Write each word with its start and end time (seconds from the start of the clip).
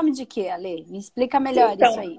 nome 0.00 0.12
de 0.12 0.24
quê, 0.24 0.48
Ale? 0.48 0.86
Me 0.88 0.98
explica 0.98 1.38
melhor 1.38 1.74
Então, 1.74 1.90
isso 1.90 2.00
aí. 2.00 2.18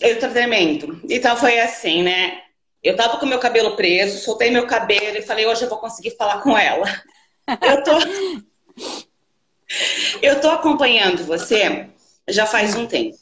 Eu 0.00 0.18
tratamento. 0.18 1.00
Então 1.08 1.36
foi 1.36 1.60
assim, 1.60 2.02
né? 2.02 2.42
Eu 2.82 2.96
tava 2.96 3.18
com 3.18 3.26
meu 3.26 3.38
cabelo 3.38 3.76
preso, 3.76 4.24
soltei 4.24 4.50
meu 4.50 4.66
cabelo 4.66 5.18
e 5.18 5.22
falei, 5.22 5.46
hoje 5.46 5.62
eu 5.62 5.68
vou 5.68 5.78
conseguir 5.78 6.16
falar 6.16 6.40
com 6.40 6.56
ela. 6.56 6.86
Eu 7.46 7.82
tô. 7.82 7.92
eu 10.22 10.40
tô 10.40 10.48
acompanhando 10.50 11.24
você 11.24 11.88
já 12.28 12.46
faz 12.46 12.74
um 12.74 12.86
tempo. 12.86 13.18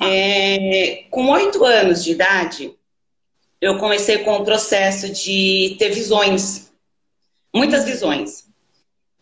É, 0.00 1.04
com 1.10 1.30
oito 1.30 1.64
anos 1.64 2.04
de 2.04 2.12
idade, 2.12 2.76
eu 3.60 3.78
comecei 3.78 4.18
com 4.18 4.36
o 4.36 4.44
processo 4.44 5.08
de 5.10 5.74
ter 5.78 5.88
visões. 5.88 6.70
Muitas 7.54 7.84
visões. 7.84 8.46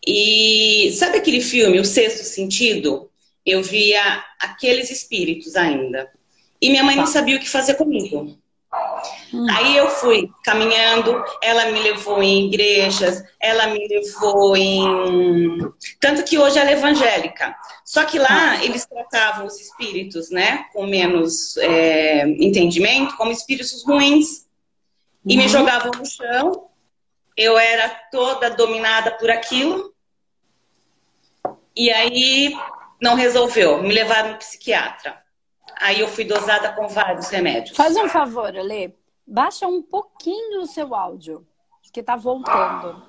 E 0.05 0.91
sabe 0.91 1.17
aquele 1.17 1.41
filme, 1.41 1.79
O 1.79 1.85
Sexto 1.85 2.25
Sentido? 2.25 3.09
Eu 3.45 3.61
via 3.61 4.23
aqueles 4.39 4.89
espíritos 4.89 5.55
ainda. 5.55 6.09
E 6.61 6.69
minha 6.69 6.83
mãe 6.83 6.95
não 6.95 7.05
sabia 7.05 7.37
o 7.37 7.39
que 7.39 7.49
fazer 7.49 7.75
comigo. 7.75 8.37
Aí 9.51 9.75
eu 9.75 9.89
fui 9.89 10.29
caminhando, 10.43 11.23
ela 11.41 11.71
me 11.71 11.79
levou 11.79 12.23
em 12.23 12.47
igrejas, 12.47 13.23
ela 13.39 13.67
me 13.67 13.87
levou 13.87 14.55
em. 14.55 15.59
Tanto 15.99 16.23
que 16.23 16.37
hoje 16.37 16.57
ela 16.57 16.69
é 16.69 16.73
evangélica. 16.73 17.55
Só 17.83 18.05
que 18.05 18.17
lá 18.17 18.63
eles 18.63 18.85
tratavam 18.85 19.45
os 19.45 19.59
espíritos, 19.59 20.29
né, 20.29 20.65
com 20.73 20.85
menos 20.85 21.57
é, 21.57 22.27
entendimento, 22.27 23.15
como 23.17 23.31
espíritos 23.31 23.83
ruins. 23.85 24.45
E 25.25 25.35
me 25.35 25.47
jogavam 25.47 25.91
no 25.91 26.05
chão. 26.05 26.69
Eu 27.35 27.57
era 27.57 27.89
toda 28.11 28.49
dominada 28.49 29.11
por 29.11 29.29
aquilo. 29.29 29.93
E 31.75 31.91
aí 31.91 32.55
não 33.01 33.15
resolveu. 33.15 33.81
Me 33.81 33.93
levaram 33.93 34.31
no 34.31 34.37
psiquiatra. 34.37 35.17
Aí 35.79 35.99
eu 35.99 36.07
fui 36.07 36.23
dosada 36.23 36.71
com 36.73 36.87
vários 36.87 37.29
remédios. 37.29 37.75
Faz 37.75 37.95
um 37.97 38.07
favor, 38.07 38.47
Ale. 38.57 38.95
Baixa 39.27 39.67
um 39.67 39.81
pouquinho 39.81 40.61
o 40.61 40.67
seu 40.67 40.93
áudio, 40.95 41.45
que 41.91 42.01
tá 42.03 42.15
voltando. 42.15 43.03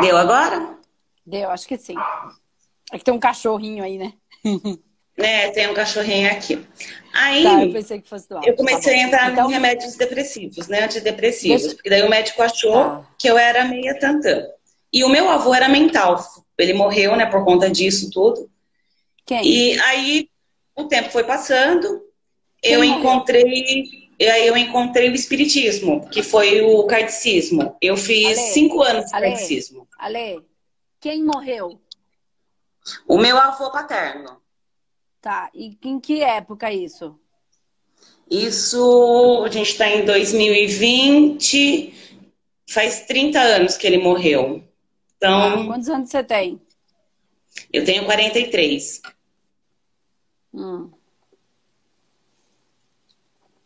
Deu 0.00 0.16
agora? 0.16 0.76
Deu, 1.24 1.50
acho 1.50 1.66
que 1.66 1.78
sim. 1.78 1.94
É 2.92 2.98
que 2.98 3.04
tem 3.04 3.14
um 3.14 3.18
cachorrinho 3.20 3.84
aí, 3.84 3.96
né? 3.98 4.12
É, 5.20 5.50
tem 5.50 5.68
um 5.68 5.74
cachorrinho 5.74 6.30
aqui. 6.30 6.64
Aí 7.12 7.42
Tá, 7.42 7.64
eu 7.64 7.72
pensei 7.72 8.00
que 8.00 8.08
fosse 8.08 8.28
do 8.28 8.36
áudio. 8.36 8.50
eu 8.52 8.54
comecei 8.56 8.94
Tá 8.94 9.00
a 9.00 9.02
entrar 9.02 9.32
Então, 9.32 9.50
em 9.50 9.52
remédios 9.52 9.96
depressivos, 9.96 10.68
né? 10.68 10.84
Antidepressivos. 10.84 11.62
Deixa- 11.62 11.74
Porque 11.74 11.90
daí 11.90 12.02
o 12.04 12.08
médico 12.08 12.40
achou 12.40 12.84
Tá. 12.84 13.04
que 13.18 13.26
eu 13.28 13.36
era 13.36 13.64
meia 13.64 13.98
tantã. 13.98 14.46
E 14.92 15.02
o 15.02 15.08
meu 15.08 15.28
avô 15.28 15.52
era 15.52 15.68
mental. 15.68 16.20
Ele 16.56 16.72
morreu, 16.72 17.16
né, 17.16 17.26
por 17.26 17.44
conta 17.44 17.68
disso 17.68 18.08
tudo. 18.12 18.48
Quem? 19.28 19.46
E 19.46 19.78
aí 19.80 20.30
o 20.74 20.84
tempo 20.84 21.10
foi 21.10 21.22
passando, 21.22 22.02
Quem 22.62 22.72
eu 22.72 22.82
encontrei, 22.82 23.84
eu 24.18 24.56
encontrei 24.56 25.10
o 25.10 25.14
espiritismo, 25.14 26.08
que 26.08 26.22
foi 26.22 26.62
o 26.62 26.86
kardecismo. 26.86 27.76
Eu 27.82 27.94
fiz 27.94 28.38
Ale, 28.38 28.52
cinco 28.52 28.82
anos 28.82 29.04
de 29.04 29.14
Ale. 29.14 29.36
Ale, 29.98 30.42
quem 30.98 31.22
morreu? 31.22 31.78
O 33.06 33.18
meu 33.18 33.36
avô 33.36 33.70
paterno. 33.70 34.40
Tá, 35.20 35.50
e 35.52 35.76
em 35.84 36.00
que 36.00 36.22
época 36.22 36.72
isso? 36.72 37.14
Isso, 38.30 39.42
a 39.44 39.50
gente 39.50 39.72
está 39.72 39.90
em 39.90 40.06
2020, 40.06 41.92
faz 42.66 43.00
30 43.04 43.38
anos 43.40 43.76
que 43.76 43.86
ele 43.86 43.98
morreu. 43.98 44.62
Ah, 44.64 44.68
Então, 45.18 45.66
quantos 45.66 45.88
anos 45.90 46.08
você 46.08 46.24
tem? 46.24 46.58
eu 47.70 47.84
tenho 47.84 48.06
43. 48.06 49.02
Hum. 50.58 50.90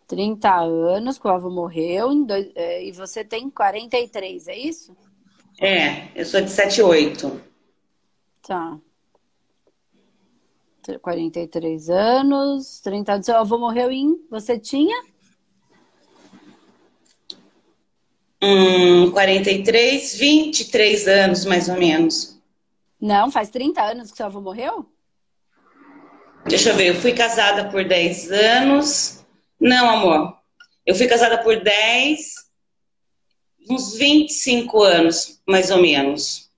30 0.06 0.54
anos 0.60 1.18
que 1.18 1.26
o 1.26 1.30
avô 1.30 1.48
morreu 1.48 2.14
dois- 2.26 2.52
é, 2.54 2.84
e 2.84 2.92
você 2.92 3.24
tem 3.24 3.48
43, 3.48 4.46
é 4.46 4.58
isso? 4.58 4.94
É, 5.58 6.08
eu 6.14 6.26
sou 6.26 6.42
de 6.42 6.50
78. 6.50 7.40
Tá. 8.46 8.78
43 11.00 11.88
anos, 11.88 12.80
30 12.80 13.14
anos. 13.14 13.24
Seu 13.24 13.36
avô 13.36 13.56
morreu 13.56 13.90
em. 13.90 14.20
Você 14.28 14.58
tinha? 14.58 15.02
Hum, 18.42 19.12
43, 19.12 20.14
23 20.18 21.08
anos 21.08 21.44
mais 21.46 21.68
ou 21.70 21.76
menos. 21.78 22.38
Não, 23.00 23.30
faz 23.30 23.48
30 23.48 23.80
anos 23.82 24.10
que 24.10 24.16
seu 24.16 24.26
avô 24.26 24.40
morreu? 24.40 24.84
Deixa 26.46 26.70
eu 26.70 26.76
ver, 26.76 26.88
eu 26.88 26.94
fui 27.00 27.12
casada 27.12 27.70
por 27.70 27.84
10 27.84 28.30
anos. 28.32 29.24
Não, 29.60 29.88
amor. 29.88 30.36
Eu 30.84 30.94
fui 30.94 31.06
casada 31.06 31.40
por 31.42 31.62
10, 31.62 32.34
uns 33.70 33.94
25 33.94 34.82
anos, 34.82 35.40
mais 35.46 35.70
ou 35.70 35.80
menos. 35.80 36.50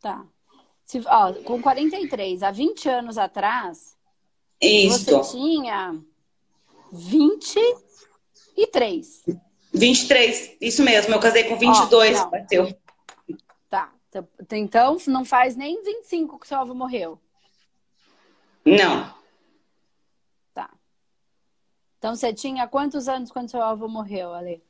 Tá. 0.00 0.24
Se, 0.84 1.02
ó, 1.06 1.32
com 1.44 1.60
43, 1.60 2.42
há 2.42 2.50
20 2.50 2.88
anos 2.88 3.18
atrás, 3.18 3.94
Isso. 4.60 5.04
você 5.04 5.32
tinha 5.32 6.00
23. 6.90 9.24
23, 9.74 10.56
isso 10.62 10.82
mesmo. 10.82 11.14
Eu 11.14 11.20
casei 11.20 11.44
com 11.44 11.58
22, 11.58 12.18
Ó, 12.18 12.22
não. 12.22 12.30
bateu. 12.30 12.74
Tá. 13.68 13.92
Então, 14.52 14.96
não 15.06 15.24
faz 15.24 15.54
nem 15.54 15.82
25 15.82 16.38
que 16.38 16.48
seu 16.48 16.58
avô 16.58 16.74
morreu. 16.74 17.20
Não. 18.64 19.14
Tá. 20.54 20.70
Então, 21.98 22.14
você 22.14 22.32
tinha 22.32 22.66
quantos 22.66 23.08
anos 23.08 23.30
quando 23.30 23.50
seu 23.50 23.62
avô 23.62 23.88
morreu, 23.88 24.32
Ale? 24.32 24.62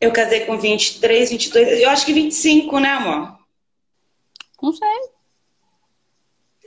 Eu 0.00 0.12
casei 0.12 0.44
com 0.44 0.58
23, 0.58 1.30
22, 1.30 1.80
eu 1.80 1.88
acho 1.88 2.04
que 2.04 2.12
25, 2.12 2.78
né, 2.78 2.90
amor? 2.90 3.38
Não 4.62 4.72
sei. 4.72 5.10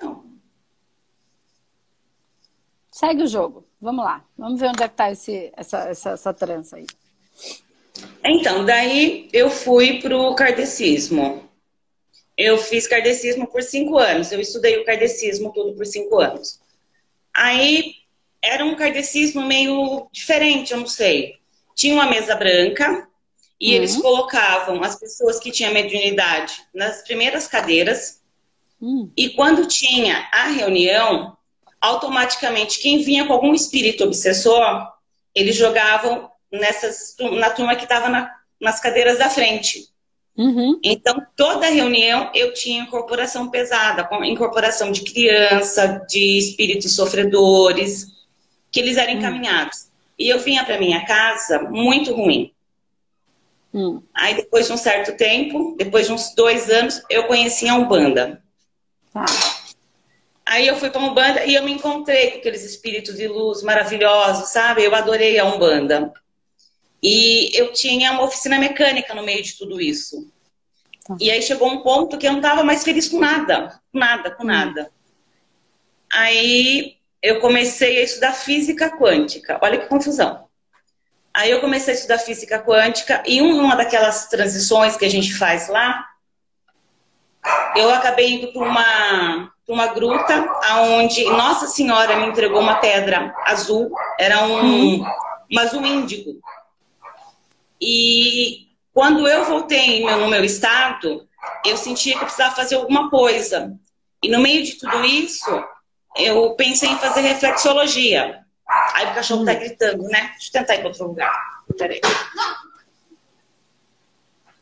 Não. 0.01 0.25
Segue 2.91 3.23
o 3.23 3.27
jogo. 3.27 3.67
Vamos 3.79 4.03
lá. 4.03 4.25
Vamos 4.35 4.59
ver 4.59 4.69
onde 4.69 4.81
é 4.81 4.89
que 4.89 4.95
tá 4.95 5.11
esse, 5.11 5.51
essa, 5.55 5.89
essa, 5.89 6.09
essa 6.11 6.33
trança 6.33 6.77
aí. 6.77 6.87
Então, 8.23 8.65
daí 8.65 9.29
eu 9.31 9.49
fui 9.49 9.99
pro 9.99 10.33
kardecismo. 10.35 11.47
Eu 12.37 12.57
fiz 12.57 12.85
kardecismo 12.87 13.47
por 13.47 13.63
cinco 13.63 13.97
anos. 13.97 14.31
Eu 14.31 14.39
estudei 14.39 14.77
o 14.77 14.85
kardecismo 14.85 15.51
tudo 15.53 15.73
por 15.73 15.85
cinco 15.85 16.19
anos. 16.19 16.59
Aí 17.33 17.95
era 18.41 18.63
um 18.65 18.75
kardecismo 18.75 19.41
meio 19.45 20.07
diferente, 20.11 20.71
eu 20.71 20.79
não 20.79 20.87
sei. 20.87 21.35
Tinha 21.75 21.93
uma 21.93 22.09
mesa 22.09 22.35
branca 22.35 23.07
e 23.59 23.69
Uhum. 23.69 23.75
eles 23.75 23.95
colocavam 23.97 24.83
as 24.83 24.99
pessoas 24.99 25.39
que 25.39 25.51
tinham 25.51 25.73
mediunidade 25.73 26.53
nas 26.73 27.01
primeiras 27.03 27.47
cadeiras. 27.47 28.21
Hum. 28.81 29.09
E 29.17 29.29
quando 29.29 29.67
tinha 29.67 30.27
a 30.31 30.49
reunião, 30.49 31.35
automaticamente 31.81 32.79
quem 32.79 33.01
vinha 33.01 33.25
com 33.25 33.33
algum 33.33 33.53
espírito 33.53 34.03
obsessor, 34.03 34.87
eles 35.33 35.55
jogavam 35.55 36.29
nessas, 36.51 37.15
na 37.19 37.49
turma 37.49 37.75
que 37.75 37.83
estava 37.83 38.09
na, 38.09 38.31
nas 38.59 38.79
cadeiras 38.79 39.17
da 39.17 39.29
frente. 39.29 39.89
Uhum. 40.37 40.79
Então, 40.83 41.25
toda 41.35 41.67
reunião 41.69 42.29
eu 42.33 42.53
tinha 42.53 42.83
incorporação 42.83 43.49
pesada, 43.49 44.03
com 44.03 44.23
incorporação 44.23 44.91
de 44.91 45.03
criança, 45.03 46.05
de 46.07 46.37
espíritos 46.37 46.95
sofredores, 46.95 48.05
que 48.71 48.79
eles 48.79 48.97
eram 48.97 49.13
encaminhados. 49.13 49.87
E 50.17 50.29
eu 50.29 50.39
vinha 50.39 50.63
para 50.63 50.79
minha 50.79 51.05
casa 51.05 51.63
muito 51.63 52.13
ruim. 52.13 52.53
Hum. 53.73 54.01
Aí, 54.13 54.35
depois 54.35 54.67
de 54.67 54.73
um 54.73 54.77
certo 54.77 55.17
tempo, 55.17 55.75
depois 55.77 56.07
de 56.07 56.13
uns 56.13 56.33
dois 56.35 56.69
anos, 56.69 57.01
eu 57.09 57.23
conheci 57.23 57.67
a 57.67 57.75
Umbanda. 57.75 58.41
Tá. 59.11 59.25
Aí 60.45 60.65
eu 60.67 60.77
fui 60.77 60.89
para 60.89 61.01
Umbanda 61.01 61.45
e 61.45 61.55
eu 61.55 61.63
me 61.63 61.73
encontrei 61.73 62.31
com 62.31 62.37
aqueles 62.37 62.63
espíritos 62.63 63.17
de 63.17 63.27
luz 63.27 63.61
maravilhosos, 63.63 64.49
sabe? 64.49 64.83
Eu 64.83 64.95
adorei 64.95 65.37
a 65.37 65.45
Umbanda. 65.45 66.13
E 67.01 67.51
eu 67.57 67.71
tinha 67.73 68.11
uma 68.11 68.23
oficina 68.23 68.57
mecânica 68.57 69.13
no 69.13 69.23
meio 69.23 69.43
de 69.43 69.57
tudo 69.57 69.79
isso. 69.79 70.31
Tá. 71.05 71.15
E 71.19 71.31
aí 71.31 71.41
chegou 71.41 71.69
um 71.69 71.81
ponto 71.81 72.17
que 72.17 72.27
eu 72.27 72.31
não 72.31 72.39
estava 72.39 72.63
mais 72.63 72.83
feliz 72.83 73.07
com 73.07 73.19
nada, 73.19 73.79
com 73.91 73.99
nada, 73.99 74.31
com 74.31 74.43
nada. 74.43 74.91
Aí 76.11 76.97
eu 77.21 77.39
comecei 77.39 77.99
a 77.99 78.03
estudar 78.03 78.33
física 78.33 78.89
quântica. 78.97 79.59
Olha 79.61 79.77
que 79.77 79.87
confusão. 79.87 80.47
Aí 81.33 81.51
eu 81.51 81.61
comecei 81.61 81.93
a 81.93 81.95
estudar 81.95 82.17
física 82.17 82.59
quântica 82.59 83.21
e 83.25 83.41
uma 83.41 83.75
daquelas 83.75 84.27
transições 84.27 84.97
que 84.97 85.05
a 85.05 85.09
gente 85.09 85.35
faz 85.35 85.67
lá, 85.67 86.03
eu 87.75 87.93
acabei 87.93 88.33
indo 88.33 88.51
para 88.51 88.63
uma, 88.63 89.51
pra 89.65 89.75
uma 89.75 89.87
gruta 89.87 90.33
aonde 90.63 91.23
Nossa 91.25 91.67
Senhora 91.67 92.15
me 92.15 92.27
entregou 92.27 92.59
uma 92.59 92.75
pedra 92.75 93.35
azul, 93.45 93.91
era 94.19 94.45
um, 94.45 95.03
um 95.03 95.59
azul 95.59 95.85
índigo. 95.85 96.41
E 97.79 98.67
quando 98.93 99.27
eu 99.27 99.45
voltei 99.45 100.03
no 100.03 100.27
meu 100.27 100.43
estado, 100.43 101.27
eu 101.65 101.77
sentia 101.77 102.13
que 102.13 102.19
eu 102.19 102.25
precisava 102.25 102.55
fazer 102.55 102.75
alguma 102.75 103.09
coisa. 103.09 103.77
E 104.23 104.29
no 104.29 104.39
meio 104.39 104.63
de 104.63 104.73
tudo 104.79 105.05
isso, 105.05 105.63
eu 106.15 106.55
pensei 106.55 106.89
em 106.89 106.97
fazer 106.97 107.21
reflexologia. 107.21 108.43
Aí 108.93 109.05
o 109.05 109.13
cachorro 109.13 109.45
tá 109.45 109.53
gritando, 109.53 110.03
né? 110.03 110.31
Deixa 110.31 110.47
eu 110.47 110.51
tentar 110.51 110.75
ir 110.75 110.79
para 110.79 110.87
outro 110.87 111.07
lugar. 111.07 111.63
Peraí. 111.77 112.01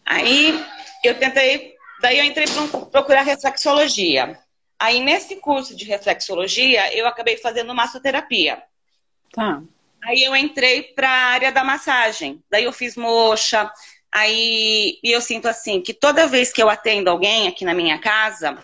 Aí 0.05 0.65
eu 1.03 1.17
tentei, 1.17 1.75
daí 2.01 2.19
eu 2.19 2.25
entrei 2.25 2.45
para 2.47 2.85
procurar 2.87 3.21
reflexologia. 3.21 4.37
Aí 4.77 4.99
nesse 4.99 5.37
curso 5.37 5.75
de 5.75 5.85
reflexologia, 5.85 6.95
eu 6.95 7.07
acabei 7.07 7.37
fazendo 7.37 7.73
massoterapia. 7.73 8.61
Tá. 9.31 9.63
Aí 10.05 10.23
eu 10.23 10.35
entrei 10.35 10.83
para 10.83 11.09
a 11.09 11.25
área 11.31 11.51
da 11.51 11.63
massagem. 11.63 12.43
Daí 12.49 12.63
eu 12.63 12.71
fiz 12.71 12.95
moxa. 12.95 13.71
Aí 14.11 14.99
e 15.03 15.11
eu 15.11 15.19
sinto 15.19 15.47
assim 15.47 15.81
que 15.81 15.93
toda 15.93 16.27
vez 16.27 16.53
que 16.53 16.61
eu 16.61 16.69
atendo 16.69 17.09
alguém 17.09 17.47
aqui 17.47 17.65
na 17.65 17.73
minha 17.73 17.97
casa, 17.97 18.63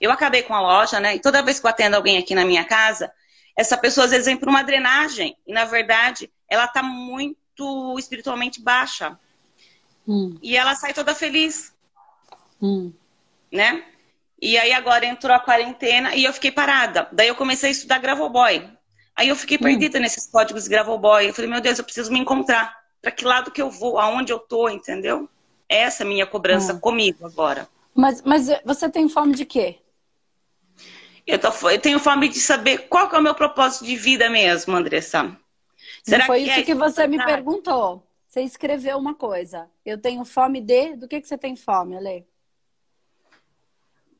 eu 0.00 0.12
acabei 0.12 0.42
com 0.42 0.54
a 0.54 0.60
loja, 0.60 1.00
né? 1.00 1.16
E 1.16 1.20
toda 1.20 1.42
vez 1.42 1.58
que 1.58 1.66
eu 1.66 1.70
atendo 1.70 1.96
alguém 1.96 2.16
aqui 2.16 2.32
na 2.32 2.44
minha 2.44 2.64
casa, 2.64 3.12
essa 3.56 3.76
pessoa 3.76 4.04
às 4.04 4.12
vezes 4.12 4.26
vem 4.26 4.36
por 4.36 4.48
uma 4.48 4.62
drenagem 4.62 5.36
e 5.44 5.52
na 5.52 5.64
verdade 5.64 6.30
ela 6.48 6.66
está 6.66 6.80
muito 6.80 7.98
espiritualmente 7.98 8.62
baixa. 8.62 9.18
Hum. 10.06 10.38
E 10.40 10.56
ela 10.56 10.76
sai 10.76 10.94
toda 10.94 11.12
feliz. 11.12 11.74
Hum. 12.62 12.92
Né? 13.50 13.84
E 14.40 14.56
aí 14.56 14.72
agora 14.72 15.04
entrou 15.04 15.34
a 15.34 15.40
quarentena 15.40 16.14
e 16.14 16.22
eu 16.22 16.32
fiquei 16.32 16.52
parada. 16.52 17.08
Daí 17.10 17.26
eu 17.26 17.34
comecei 17.34 17.68
a 17.68 17.72
estudar 17.72 17.98
Gravoboy. 17.98 18.77
Aí 19.18 19.26
eu 19.26 19.34
fiquei 19.34 19.56
hum. 19.56 19.62
perdida 19.62 19.98
nesses 19.98 20.28
códigos 20.28 20.62
de 20.62 20.70
Gravoboy. 20.70 21.26
Eu 21.26 21.34
falei, 21.34 21.50
meu 21.50 21.60
Deus, 21.60 21.76
eu 21.76 21.84
preciso 21.84 22.12
me 22.12 22.20
encontrar. 22.20 22.72
Para 23.02 23.10
que 23.10 23.24
lado 23.24 23.50
que 23.50 23.60
eu 23.60 23.68
vou? 23.68 23.98
Aonde 23.98 24.32
eu 24.32 24.38
tô, 24.38 24.68
entendeu? 24.68 25.28
Essa 25.68 26.04
é 26.04 26.06
a 26.06 26.08
minha 26.08 26.24
cobrança 26.24 26.72
hum. 26.72 26.78
comigo 26.78 27.26
agora. 27.26 27.68
Mas, 27.92 28.22
mas 28.22 28.46
você 28.64 28.88
tem 28.88 29.08
fome 29.08 29.34
de 29.34 29.44
quê? 29.44 29.80
Eu, 31.26 31.36
tô, 31.36 31.48
eu 31.68 31.80
tenho 31.80 31.98
fome 31.98 32.28
de 32.28 32.38
saber 32.38 32.86
qual 32.88 33.10
é 33.12 33.18
o 33.18 33.22
meu 33.22 33.34
propósito 33.34 33.84
de 33.84 33.96
vida 33.96 34.30
mesmo, 34.30 34.76
Andressa. 34.76 35.36
Será 36.04 36.24
foi 36.24 36.44
que 36.44 36.50
isso 36.50 36.60
é 36.60 36.62
que 36.62 36.74
você 36.74 37.08
me 37.08 37.22
perguntou. 37.22 38.06
Você 38.28 38.42
escreveu 38.42 38.96
uma 38.98 39.16
coisa. 39.16 39.68
Eu 39.84 39.98
tenho 39.98 40.24
fome 40.24 40.60
de. 40.60 40.94
Do 40.94 41.08
que, 41.08 41.20
que 41.20 41.26
você 41.26 41.36
tem 41.36 41.56
fome, 41.56 41.96
Ale? 41.96 42.24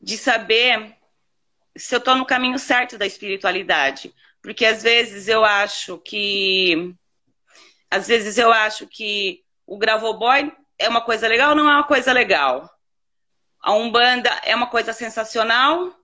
De 0.03 0.19
saber 0.19 0.97
se 1.77 1.95
eu 1.95 1.99
estou 2.01 2.17
no 2.17 2.27
caminho 2.27 2.59
certo 2.59 2.99
da 2.99 3.07
espiritualidade. 3.07 4.13
Porque 4.49 4.65
às 4.65 4.83
vezes 4.83 5.29
eu 5.29 5.45
acho 5.45 5.99
que. 5.99 6.95
Às 7.91 8.09
vezes 8.09 8.39
eu 8.39 8.51
acho 8.51 8.87
que 8.87 9.45
o 9.67 9.77
Gravoboy 9.77 10.51
é 10.79 10.89
uma 10.89 11.03
coisa 11.03 11.29
legal 11.29 11.55
não 11.55 11.69
é 11.69 11.75
uma 11.75 11.87
coisa 11.87 12.15
legal. 12.15 12.67
A 13.61 13.75
Umbanda 13.75 14.31
é 14.43 14.57
uma 14.57 14.67
coisa 14.67 14.95
sensacional 14.95 15.95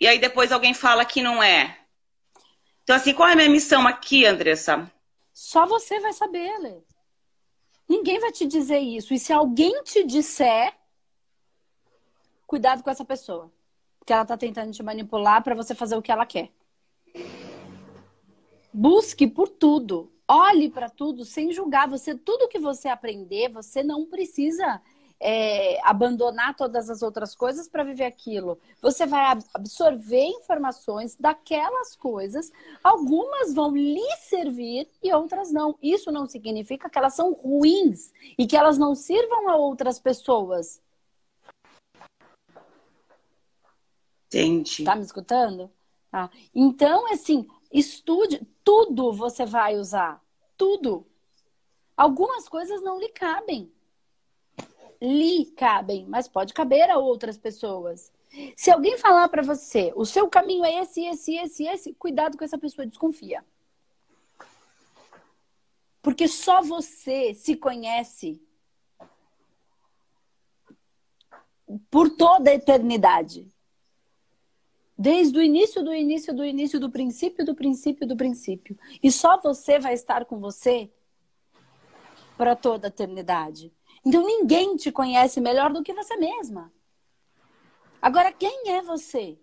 e 0.00 0.08
aí 0.08 0.18
depois 0.18 0.52
alguém 0.52 0.72
fala 0.72 1.04
que 1.04 1.20
não 1.20 1.42
é. 1.42 1.78
Então, 2.82 2.96
assim, 2.96 3.12
qual 3.12 3.28
é 3.28 3.32
a 3.32 3.36
minha 3.36 3.50
missão 3.50 3.86
aqui, 3.86 4.24
Andressa? 4.24 4.90
Só 5.30 5.66
você 5.66 6.00
vai 6.00 6.14
saber, 6.14 6.56
Lê. 6.60 6.78
Ninguém 7.86 8.18
vai 8.20 8.32
te 8.32 8.46
dizer 8.46 8.78
isso. 8.78 9.12
E 9.12 9.18
se 9.18 9.34
alguém 9.34 9.82
te 9.82 10.02
disser, 10.02 10.74
cuidado 12.46 12.82
com 12.82 12.88
essa 12.88 13.04
pessoa. 13.04 13.52
Porque 13.98 14.14
ela 14.14 14.24
tá 14.24 14.38
tentando 14.38 14.72
te 14.72 14.82
manipular 14.82 15.42
para 15.42 15.54
você 15.54 15.74
fazer 15.74 15.94
o 15.94 16.00
que 16.00 16.10
ela 16.10 16.24
quer. 16.24 16.50
Busque 18.72 19.26
por 19.26 19.48
tudo. 19.48 20.10
Olhe 20.26 20.70
para 20.70 20.88
tudo 20.88 21.24
sem 21.24 21.52
julgar. 21.52 21.88
Você 21.88 22.14
tudo 22.14 22.48
que 22.48 22.58
você 22.58 22.88
aprender, 22.88 23.48
você 23.48 23.82
não 23.82 24.06
precisa 24.06 24.80
é, 25.20 25.78
abandonar 25.86 26.56
todas 26.56 26.88
as 26.88 27.02
outras 27.02 27.34
coisas 27.34 27.68
para 27.68 27.84
viver 27.84 28.04
aquilo. 28.04 28.58
Você 28.80 29.04
vai 29.06 29.38
absorver 29.52 30.24
informações 30.24 31.14
daquelas 31.18 31.94
coisas, 31.94 32.50
algumas 32.82 33.52
vão 33.52 33.76
lhe 33.76 34.16
servir 34.20 34.88
e 35.02 35.12
outras 35.12 35.52
não. 35.52 35.76
Isso 35.82 36.10
não 36.10 36.26
significa 36.26 36.88
que 36.88 36.96
elas 36.96 37.14
são 37.14 37.34
ruins 37.34 38.12
e 38.38 38.46
que 38.46 38.56
elas 38.56 38.78
não 38.78 38.94
sirvam 38.94 39.50
a 39.50 39.56
outras 39.56 39.98
pessoas. 39.98 40.80
Entendi. 44.28 44.84
Tá 44.84 44.94
me 44.94 45.02
escutando? 45.02 45.70
Tá. 46.10 46.30
Então, 46.54 47.12
assim, 47.12 47.46
estude, 47.72 48.46
tudo 48.64 49.12
você 49.12 49.46
vai 49.46 49.76
usar. 49.76 50.22
Tudo. 50.56 51.06
Algumas 51.96 52.48
coisas 52.48 52.82
não 52.82 52.98
lhe 52.98 53.08
cabem 53.10 53.72
lhe 55.00 55.46
cabem, 55.52 56.04
mas 56.06 56.28
pode 56.28 56.52
caber 56.52 56.90
a 56.90 56.98
outras 56.98 57.38
pessoas. 57.38 58.12
Se 58.54 58.70
alguém 58.70 58.98
falar 58.98 59.28
para 59.28 59.42
você, 59.42 59.92
o 59.96 60.04
seu 60.04 60.28
caminho 60.28 60.64
é 60.64 60.82
esse, 60.82 61.04
esse, 61.04 61.34
esse, 61.36 61.64
esse, 61.64 61.94
cuidado 61.94 62.36
com 62.36 62.44
essa 62.44 62.58
pessoa, 62.58 62.86
desconfia. 62.86 63.44
Porque 66.02 66.28
só 66.28 66.62
você 66.62 67.34
se 67.34 67.56
conhece 67.56 68.40
por 71.90 72.10
toda 72.10 72.50
a 72.50 72.54
eternidade. 72.54 73.50
Desde 75.02 75.38
o 75.38 75.42
início 75.42 75.82
do 75.82 75.94
início 75.94 76.34
do 76.34 76.44
início 76.44 76.78
do 76.78 76.90
princípio 76.90 77.42
do 77.42 77.54
princípio 77.54 78.06
do 78.06 78.14
princípio. 78.14 78.78
E 79.02 79.10
só 79.10 79.40
você 79.40 79.78
vai 79.78 79.94
estar 79.94 80.26
com 80.26 80.38
você 80.38 80.90
para 82.36 82.54
toda 82.54 82.88
a 82.88 82.90
eternidade. 82.90 83.72
Então 84.04 84.22
ninguém 84.22 84.76
te 84.76 84.92
conhece 84.92 85.40
melhor 85.40 85.72
do 85.72 85.82
que 85.82 85.94
você 85.94 86.16
mesma. 86.16 86.70
Agora, 88.02 88.30
quem 88.30 88.68
é 88.72 88.82
você? 88.82 89.38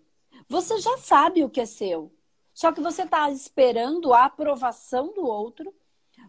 Você 0.48 0.78
já 0.78 0.96
sabe 0.98 1.42
o 1.42 1.50
que 1.50 1.60
é 1.60 1.66
seu. 1.66 2.12
Só 2.54 2.70
que 2.70 2.80
você 2.80 3.02
está 3.02 3.28
esperando 3.28 4.14
a 4.14 4.26
aprovação 4.26 5.12
do 5.12 5.26
outro. 5.26 5.74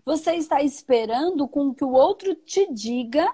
Você 0.03 0.33
está 0.37 0.63
esperando 0.63 1.47
com 1.47 1.71
que 1.71 1.83
o 1.83 1.91
outro 1.91 2.33
te 2.33 2.65
diga. 2.73 3.31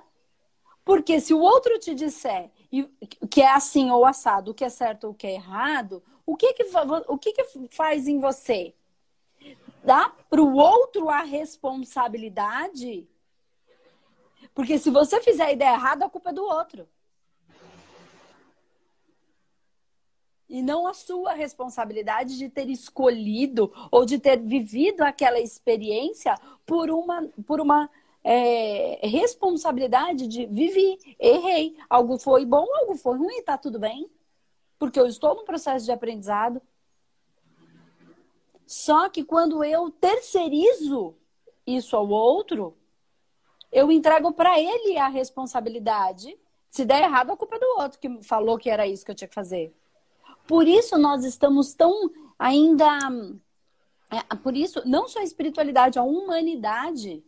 Porque 0.84 1.22
se 1.22 1.34
o 1.34 1.40
outro 1.40 1.80
te 1.80 1.96
disser 1.96 2.52
que 3.30 3.42
é 3.42 3.50
assim 3.50 3.92
ou 3.92 4.06
assado, 4.06 4.52
o 4.52 4.54
que 4.54 4.64
é 4.64 4.70
certo 4.70 5.06
ou 5.06 5.12
o 5.12 5.16
que 5.16 5.28
é 5.28 5.34
errado, 5.34 6.04
o 6.26 6.36
que, 6.36 6.54
que, 6.54 6.64
o 7.08 7.18
que, 7.18 7.32
que 7.34 7.46
faz 7.72 8.08
em 8.08 8.20
você? 8.20 8.74
Dá 9.84 10.12
para 10.30 10.42
o 10.42 10.56
outro 10.56 11.10
a 11.10 11.22
responsabilidade 11.22 13.08
porque 14.56 14.80
se 14.80 14.90
você 14.90 15.22
fizer 15.22 15.44
a 15.44 15.52
ideia 15.52 15.74
errada, 15.74 16.06
a 16.06 16.10
culpa 16.10 16.30
é 16.30 16.34
do 16.34 16.44
outro. 16.44 16.88
E 20.48 20.62
não 20.62 20.88
a 20.88 20.94
sua 20.94 21.34
responsabilidade 21.34 22.38
de 22.38 22.48
ter 22.48 22.70
escolhido 22.70 23.72
ou 23.92 24.06
de 24.06 24.18
ter 24.18 24.40
vivido 24.40 25.02
aquela 25.02 25.40
experiência 25.40 26.38
por 26.66 26.90
uma, 26.90 27.28
por 27.46 27.60
uma 27.60 27.90
é, 28.28 29.06
responsabilidade 29.08 30.28
de 30.28 30.48
vivi, 30.48 30.98
errei. 31.20 31.78
Algo 31.88 32.18
foi 32.18 32.44
bom, 32.44 32.66
algo 32.80 32.96
foi 32.96 33.20
ruim, 33.20 33.44
tá 33.44 33.56
tudo 33.56 33.78
bem. 33.78 34.10
Porque 34.80 35.00
eu 35.00 35.06
estou 35.06 35.36
no 35.36 35.46
processo 35.46 35.86
de 35.86 35.92
aprendizado. 35.92 36.60
Só 38.66 39.08
que 39.10 39.24
quando 39.24 39.64
eu 39.64 39.92
terceirizo 39.92 41.16
isso 41.68 41.96
ao 41.96 42.10
outro, 42.10 42.76
eu 43.72 43.92
entrego 43.92 44.34
para 44.34 44.60
ele 44.60 44.98
a 44.98 45.08
responsabilidade. 45.08 46.36
Se 46.68 46.84
der 46.84 47.04
errado, 47.04 47.32
a 47.32 47.38
culpa 47.38 47.58
é 47.58 47.60
do 47.60 47.76
outro 47.78 48.00
que 48.00 48.24
falou 48.24 48.58
que 48.58 48.72
era 48.72 48.88
isso 48.88 49.06
que 49.06 49.12
eu 49.12 49.16
tinha 49.16 49.28
que 49.28 49.36
fazer. 49.36 49.72
Por 50.48 50.68
isso 50.68 50.98
nós 50.98 51.24
estamos 51.24 51.76
tão 51.76 52.12
ainda. 52.40 52.88
É, 54.10 54.36
por 54.36 54.58
isso, 54.58 54.82
não 54.84 55.08
só 55.08 55.20
a 55.20 55.24
espiritualidade, 55.24 56.00
a 56.00 56.04
humanidade 56.04 57.24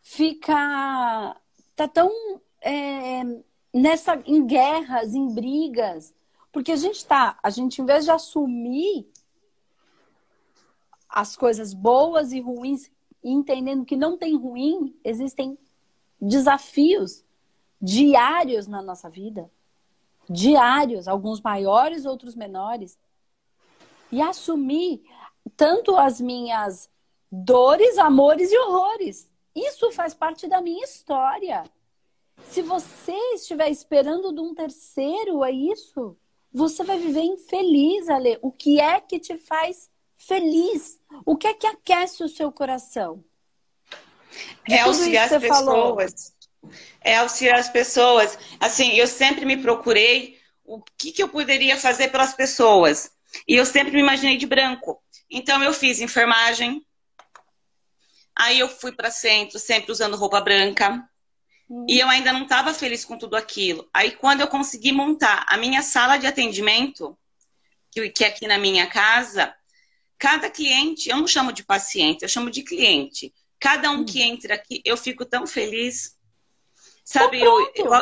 fica. 0.00 1.36
tá 1.76 1.88
tão. 1.88 2.10
É, 2.60 3.22
nessa, 3.72 4.20
em 4.26 4.46
guerras, 4.46 5.14
em 5.14 5.32
brigas. 5.32 6.14
Porque 6.52 6.72
a 6.72 6.76
gente 6.76 7.06
tá, 7.06 7.38
a 7.42 7.48
gente, 7.48 7.80
em 7.80 7.86
vez 7.86 8.04
de 8.04 8.10
assumir 8.10 9.08
as 11.08 11.36
coisas 11.36 11.72
boas 11.72 12.32
e 12.32 12.40
ruins 12.40 12.90
entendendo 13.22 13.84
que 13.84 13.96
não 13.96 14.16
tem 14.16 14.36
ruim, 14.36 14.96
existem 15.04 15.58
desafios 16.20 17.24
diários 17.80 18.66
na 18.66 18.82
nossa 18.82 19.08
vida. 19.08 19.50
Diários, 20.28 21.08
alguns 21.08 21.40
maiores, 21.40 22.04
outros 22.04 22.34
menores. 22.34 22.98
E 24.12 24.20
assumir 24.20 25.02
tanto 25.56 25.96
as 25.96 26.20
minhas 26.20 26.90
dores, 27.30 27.98
amores 27.98 28.50
e 28.50 28.58
horrores. 28.58 29.29
Isso 29.54 29.90
faz 29.92 30.14
parte 30.14 30.46
da 30.46 30.60
minha 30.60 30.84
história. 30.84 31.64
Se 32.48 32.62
você 32.62 33.16
estiver 33.34 33.68
esperando 33.70 34.32
de 34.32 34.40
um 34.40 34.54
terceiro 34.54 35.44
é 35.44 35.50
isso, 35.50 36.16
você 36.52 36.82
vai 36.82 36.98
viver 36.98 37.22
infeliz, 37.22 38.08
Ale. 38.08 38.38
O 38.40 38.50
que 38.50 38.80
é 38.80 39.00
que 39.00 39.18
te 39.18 39.36
faz 39.36 39.90
feliz. 40.20 40.98
O 41.24 41.36
que 41.36 41.46
é 41.46 41.54
que 41.54 41.66
aquece 41.66 42.22
o 42.22 42.28
seu 42.28 42.52
coração? 42.52 43.24
De 44.66 44.74
é 44.74 44.80
auxiliar 44.80 45.32
as 45.32 45.40
pessoas. 45.40 45.58
Falou. 45.58 45.96
É 47.00 47.16
auxiliar 47.16 47.58
as 47.58 47.68
pessoas. 47.68 48.38
Assim, 48.60 48.92
eu 48.92 49.06
sempre 49.06 49.44
me 49.44 49.56
procurei 49.56 50.38
o 50.64 50.82
que, 50.98 51.10
que 51.10 51.22
eu 51.22 51.28
poderia 51.28 51.76
fazer 51.76 52.08
pelas 52.08 52.34
pessoas. 52.34 53.10
E 53.48 53.54
eu 53.56 53.64
sempre 53.64 53.92
me 53.92 54.00
imaginei 54.00 54.36
de 54.36 54.46
branco. 54.46 55.02
Então 55.30 55.62
eu 55.62 55.72
fiz 55.72 56.00
enfermagem. 56.00 56.84
Aí 58.40 58.58
eu 58.58 58.70
fui 58.70 58.90
para 58.90 59.10
centro, 59.10 59.58
sempre 59.58 59.92
usando 59.92 60.16
roupa 60.16 60.40
branca. 60.40 61.06
Hum. 61.68 61.84
E 61.86 62.00
eu 62.00 62.08
ainda 62.08 62.32
não 62.32 62.44
estava 62.44 62.72
feliz 62.72 63.04
com 63.04 63.18
tudo 63.18 63.36
aquilo. 63.36 63.86
Aí 63.92 64.12
quando 64.12 64.40
eu 64.40 64.48
consegui 64.48 64.92
montar 64.92 65.44
a 65.46 65.58
minha 65.58 65.82
sala 65.82 66.16
de 66.16 66.26
atendimento, 66.26 67.18
que, 67.90 68.24
é 68.24 68.28
aqui 68.28 68.46
na 68.46 68.56
minha 68.56 68.86
casa, 68.86 69.54
cada 70.18 70.48
cliente, 70.48 71.10
eu 71.10 71.18
não 71.18 71.26
chamo 71.26 71.52
de 71.52 71.62
paciente, 71.62 72.22
eu 72.22 72.30
chamo 72.30 72.50
de 72.50 72.62
cliente. 72.62 73.30
Cada 73.60 73.90
um 73.90 74.00
hum. 74.00 74.04
que 74.06 74.22
entra 74.22 74.54
aqui, 74.54 74.80
eu 74.86 74.96
fico 74.96 75.26
tão 75.26 75.46
feliz. 75.46 76.16
Sabe, 77.04 77.42
eu, 77.42 77.70
eu, 77.74 77.92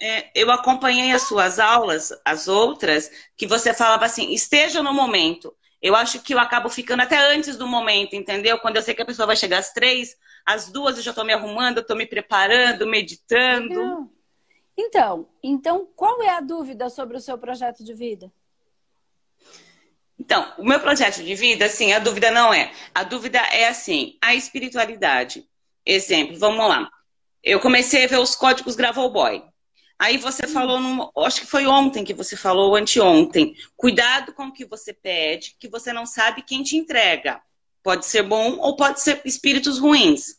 é, 0.00 0.32
eu 0.34 0.50
acompanhei 0.50 1.12
as 1.12 1.22
suas 1.22 1.60
aulas, 1.60 2.12
as 2.24 2.48
outras, 2.48 3.08
que 3.36 3.46
você 3.46 3.72
falava 3.72 4.06
assim, 4.06 4.32
esteja 4.32 4.82
no 4.82 4.92
momento. 4.92 5.54
Eu 5.84 5.94
acho 5.94 6.22
que 6.22 6.32
eu 6.32 6.38
acabo 6.38 6.70
ficando 6.70 7.02
até 7.02 7.18
antes 7.18 7.58
do 7.58 7.68
momento, 7.68 8.16
entendeu? 8.16 8.58
Quando 8.58 8.76
eu 8.76 8.82
sei 8.82 8.94
que 8.94 9.02
a 9.02 9.04
pessoa 9.04 9.26
vai 9.26 9.36
chegar 9.36 9.58
às 9.58 9.70
três, 9.70 10.16
às 10.46 10.72
duas 10.72 10.96
eu 10.96 11.02
já 11.02 11.10
estou 11.10 11.26
me 11.26 11.34
arrumando, 11.34 11.80
estou 11.80 11.94
me 11.94 12.06
preparando, 12.06 12.86
meditando. 12.86 14.10
Então, 14.74 15.28
então, 15.42 15.86
qual 15.94 16.22
é 16.22 16.30
a 16.30 16.40
dúvida 16.40 16.88
sobre 16.88 17.18
o 17.18 17.20
seu 17.20 17.36
projeto 17.36 17.84
de 17.84 17.92
vida? 17.92 18.32
Então, 20.18 20.54
o 20.56 20.64
meu 20.64 20.80
projeto 20.80 21.22
de 21.22 21.34
vida, 21.34 21.66
assim, 21.66 21.92
a 21.92 21.98
dúvida 21.98 22.30
não 22.30 22.54
é. 22.54 22.72
A 22.94 23.04
dúvida 23.04 23.38
é 23.52 23.68
assim, 23.68 24.16
a 24.22 24.34
espiritualidade. 24.34 25.46
Exemplo, 25.84 26.38
vamos 26.38 26.66
lá. 26.66 26.90
Eu 27.42 27.60
comecei 27.60 28.06
a 28.06 28.08
ver 28.08 28.20
os 28.20 28.34
códigos 28.34 28.74
Boy. 28.74 29.44
Aí 29.98 30.18
você 30.18 30.46
falou, 30.46 30.80
num, 30.80 31.08
acho 31.18 31.40
que 31.40 31.46
foi 31.46 31.66
ontem 31.66 32.04
que 32.04 32.14
você 32.14 32.36
falou, 32.36 32.74
anteontem. 32.74 33.54
Cuidado 33.76 34.32
com 34.32 34.46
o 34.46 34.52
que 34.52 34.64
você 34.64 34.92
pede, 34.92 35.56
que 35.58 35.68
você 35.68 35.92
não 35.92 36.04
sabe 36.04 36.42
quem 36.42 36.62
te 36.62 36.76
entrega. 36.76 37.40
Pode 37.82 38.06
ser 38.06 38.22
bom 38.22 38.56
ou 38.58 38.76
pode 38.76 39.00
ser 39.00 39.20
espíritos 39.24 39.78
ruins. 39.78 40.36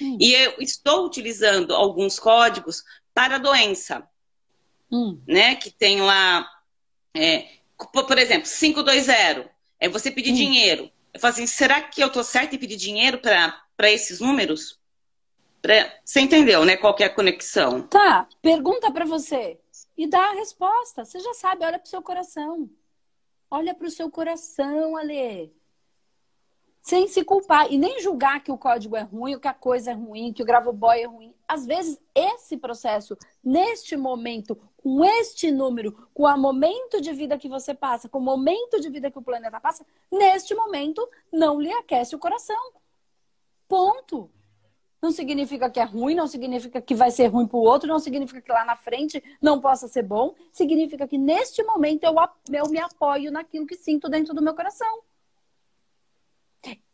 Hum. 0.00 0.16
E 0.20 0.32
eu 0.32 0.56
estou 0.60 1.04
utilizando 1.06 1.74
alguns 1.74 2.18
códigos 2.18 2.82
para 3.12 3.36
a 3.36 3.38
doença. 3.38 4.08
Hum. 4.90 5.20
Né? 5.26 5.54
Que 5.56 5.70
tem 5.70 6.00
lá, 6.00 6.48
é, 7.14 7.46
por 7.92 8.18
exemplo, 8.18 8.48
520. 8.48 9.50
É 9.80 9.88
você 9.88 10.10
pedir 10.10 10.32
hum. 10.32 10.36
dinheiro. 10.36 10.90
Eu 11.12 11.20
falo 11.20 11.34
assim, 11.34 11.46
será 11.46 11.80
que 11.80 12.02
eu 12.02 12.06
estou 12.08 12.24
certo 12.24 12.54
em 12.54 12.58
pedir 12.58 12.76
dinheiro 12.76 13.18
para 13.18 13.90
esses 13.90 14.20
números? 14.20 14.77
Você 16.04 16.20
entendeu, 16.20 16.64
né? 16.64 16.76
Qual 16.76 16.94
é 16.98 17.04
a 17.04 17.14
conexão? 17.14 17.82
Tá, 17.82 18.26
pergunta 18.40 18.90
para 18.90 19.04
você 19.04 19.58
e 19.96 20.06
dá 20.06 20.30
a 20.30 20.34
resposta. 20.34 21.04
Você 21.04 21.18
já 21.18 21.34
sabe, 21.34 21.64
olha 21.64 21.78
pro 21.78 21.88
seu 21.88 22.00
coração. 22.00 22.70
Olha 23.50 23.74
pro 23.74 23.90
seu 23.90 24.10
coração, 24.10 24.96
Ale. 24.96 25.52
Sem 26.80 27.08
se 27.08 27.24
culpar 27.24 27.70
e 27.70 27.76
nem 27.76 28.00
julgar 28.00 28.42
que 28.42 28.52
o 28.52 28.56
código 28.56 28.96
é 28.96 29.02
ruim, 29.02 29.38
que 29.38 29.48
a 29.48 29.52
coisa 29.52 29.90
é 29.90 29.94
ruim, 29.94 30.32
que 30.32 30.42
o 30.42 30.46
Gravoboy 30.46 31.00
é 31.00 31.06
ruim. 31.06 31.34
Às 31.46 31.66
vezes, 31.66 32.00
esse 32.14 32.56
processo, 32.56 33.16
neste 33.42 33.96
momento, 33.96 34.56
com 34.76 35.04
este 35.04 35.50
número, 35.50 36.08
com 36.14 36.24
o 36.24 36.38
momento 36.38 37.00
de 37.00 37.12
vida 37.12 37.36
que 37.36 37.48
você 37.48 37.74
passa, 37.74 38.08
com 38.08 38.18
o 38.18 38.22
momento 38.22 38.80
de 38.80 38.88
vida 38.88 39.10
que 39.10 39.18
o 39.18 39.22
planeta 39.22 39.60
passa, 39.60 39.84
neste 40.10 40.54
momento, 40.54 41.06
não 41.32 41.60
lhe 41.60 41.72
aquece 41.72 42.14
o 42.14 42.18
coração. 42.18 42.72
Ponto. 43.66 44.30
Não 45.00 45.12
significa 45.12 45.70
que 45.70 45.78
é 45.78 45.84
ruim, 45.84 46.14
não 46.14 46.26
significa 46.26 46.80
que 46.80 46.94
vai 46.94 47.10
ser 47.10 47.28
ruim 47.28 47.46
para 47.46 47.56
o 47.56 47.62
outro, 47.62 47.88
não 47.88 48.00
significa 48.00 48.40
que 48.40 48.50
lá 48.50 48.64
na 48.64 48.74
frente 48.74 49.22
não 49.40 49.60
possa 49.60 49.86
ser 49.86 50.02
bom. 50.02 50.34
Significa 50.52 51.06
que 51.06 51.16
neste 51.16 51.62
momento 51.62 52.04
eu, 52.04 52.14
eu 52.52 52.68
me 52.68 52.80
apoio 52.80 53.30
naquilo 53.30 53.66
que 53.66 53.76
sinto 53.76 54.08
dentro 54.08 54.34
do 54.34 54.42
meu 54.42 54.54
coração. 54.54 55.02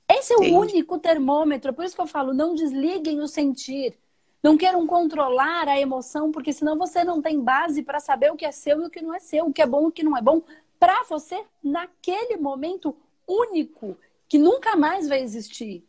Esse 0.07 0.35
é 0.35 0.37
o 0.37 0.59
único 0.59 0.99
termômetro. 0.99 1.73
Por 1.73 1.85
isso 1.85 1.95
que 1.95 2.01
eu 2.01 2.07
falo, 2.07 2.35
não 2.35 2.55
desliguem 2.55 3.21
o 3.21 3.29
sentir. 3.29 3.97
Não 4.43 4.59
queiram 4.59 4.87
controlar 4.87 5.67
a 5.69 5.81
emoção, 5.81 6.31
porque 6.31 6.53
senão 6.53 6.77
você 6.77 7.03
não 7.03 7.23
tem 7.23 7.41
base 7.41 7.83
para 7.83 7.99
saber 7.99 8.31
o 8.31 8.37
que 8.37 8.45
é 8.45 8.53
seu 8.53 8.83
e 8.83 8.87
o 8.87 8.91
que 8.91 9.01
não 9.01 9.15
é 9.15 9.19
seu, 9.19 9.47
o 9.47 9.53
que 9.53 9.63
é 9.63 9.67
bom 9.67 9.85
e 9.85 9.89
o 9.89 9.93
que 9.93 10.03
não 10.03 10.15
é 10.15 10.21
bom, 10.21 10.43
para 10.79 11.03
você 11.05 11.43
naquele 11.63 12.37
momento 12.37 12.95
único 13.27 13.97
que 14.29 14.37
nunca 14.37 14.77
mais 14.77 15.09
vai 15.09 15.23
existir. 15.23 15.83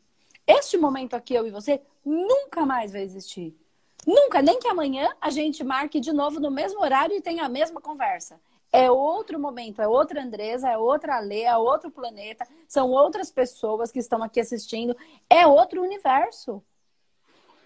Este 0.47 0.77
momento 0.77 1.15
aqui, 1.15 1.33
eu 1.33 1.45
e 1.45 1.51
você, 1.51 1.81
nunca 2.05 2.65
mais 2.65 2.91
vai 2.91 3.01
existir. 3.01 3.57
Nunca, 4.05 4.41
nem 4.41 4.59
que 4.59 4.67
amanhã 4.67 5.09
a 5.19 5.31
gente 5.31 5.63
marque 5.63 5.99
de 5.99 6.13
novo 6.13 6.39
no 6.39 6.51
mesmo 6.51 6.79
horário 6.81 7.15
e 7.15 7.21
tenha 7.21 7.43
a 7.43 7.49
mesma 7.49 7.81
conversa. 7.81 8.39
É 8.71 8.91
outro 8.91 9.39
momento, 9.39 9.81
é 9.81 9.87
outra 9.87 10.21
Andresa, 10.21 10.69
é 10.69 10.77
outra 10.77 11.19
Lê, 11.19 11.43
é 11.43 11.57
outro 11.57 11.89
planeta, 11.89 12.45
são 12.67 12.91
outras 12.91 13.31
pessoas 13.31 13.91
que 13.91 13.99
estão 13.99 14.21
aqui 14.21 14.39
assistindo, 14.39 14.95
é 15.29 15.47
outro 15.47 15.81
universo. 15.81 16.61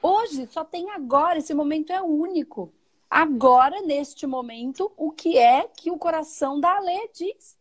Hoje 0.01 0.47
só 0.47 0.63
tem 0.63 0.91
agora, 0.91 1.39
esse 1.39 1.53
momento 1.53 1.91
é 1.91 2.01
único. 2.01 2.71
Agora, 3.09 3.81
neste 3.81 4.25
momento, 4.27 4.91
o 4.95 5.11
que 5.11 5.37
é 5.37 5.67
que 5.67 5.91
o 5.91 5.97
coração 5.97 6.59
da 6.59 6.79
Lê 6.79 7.09
diz? 7.13 7.58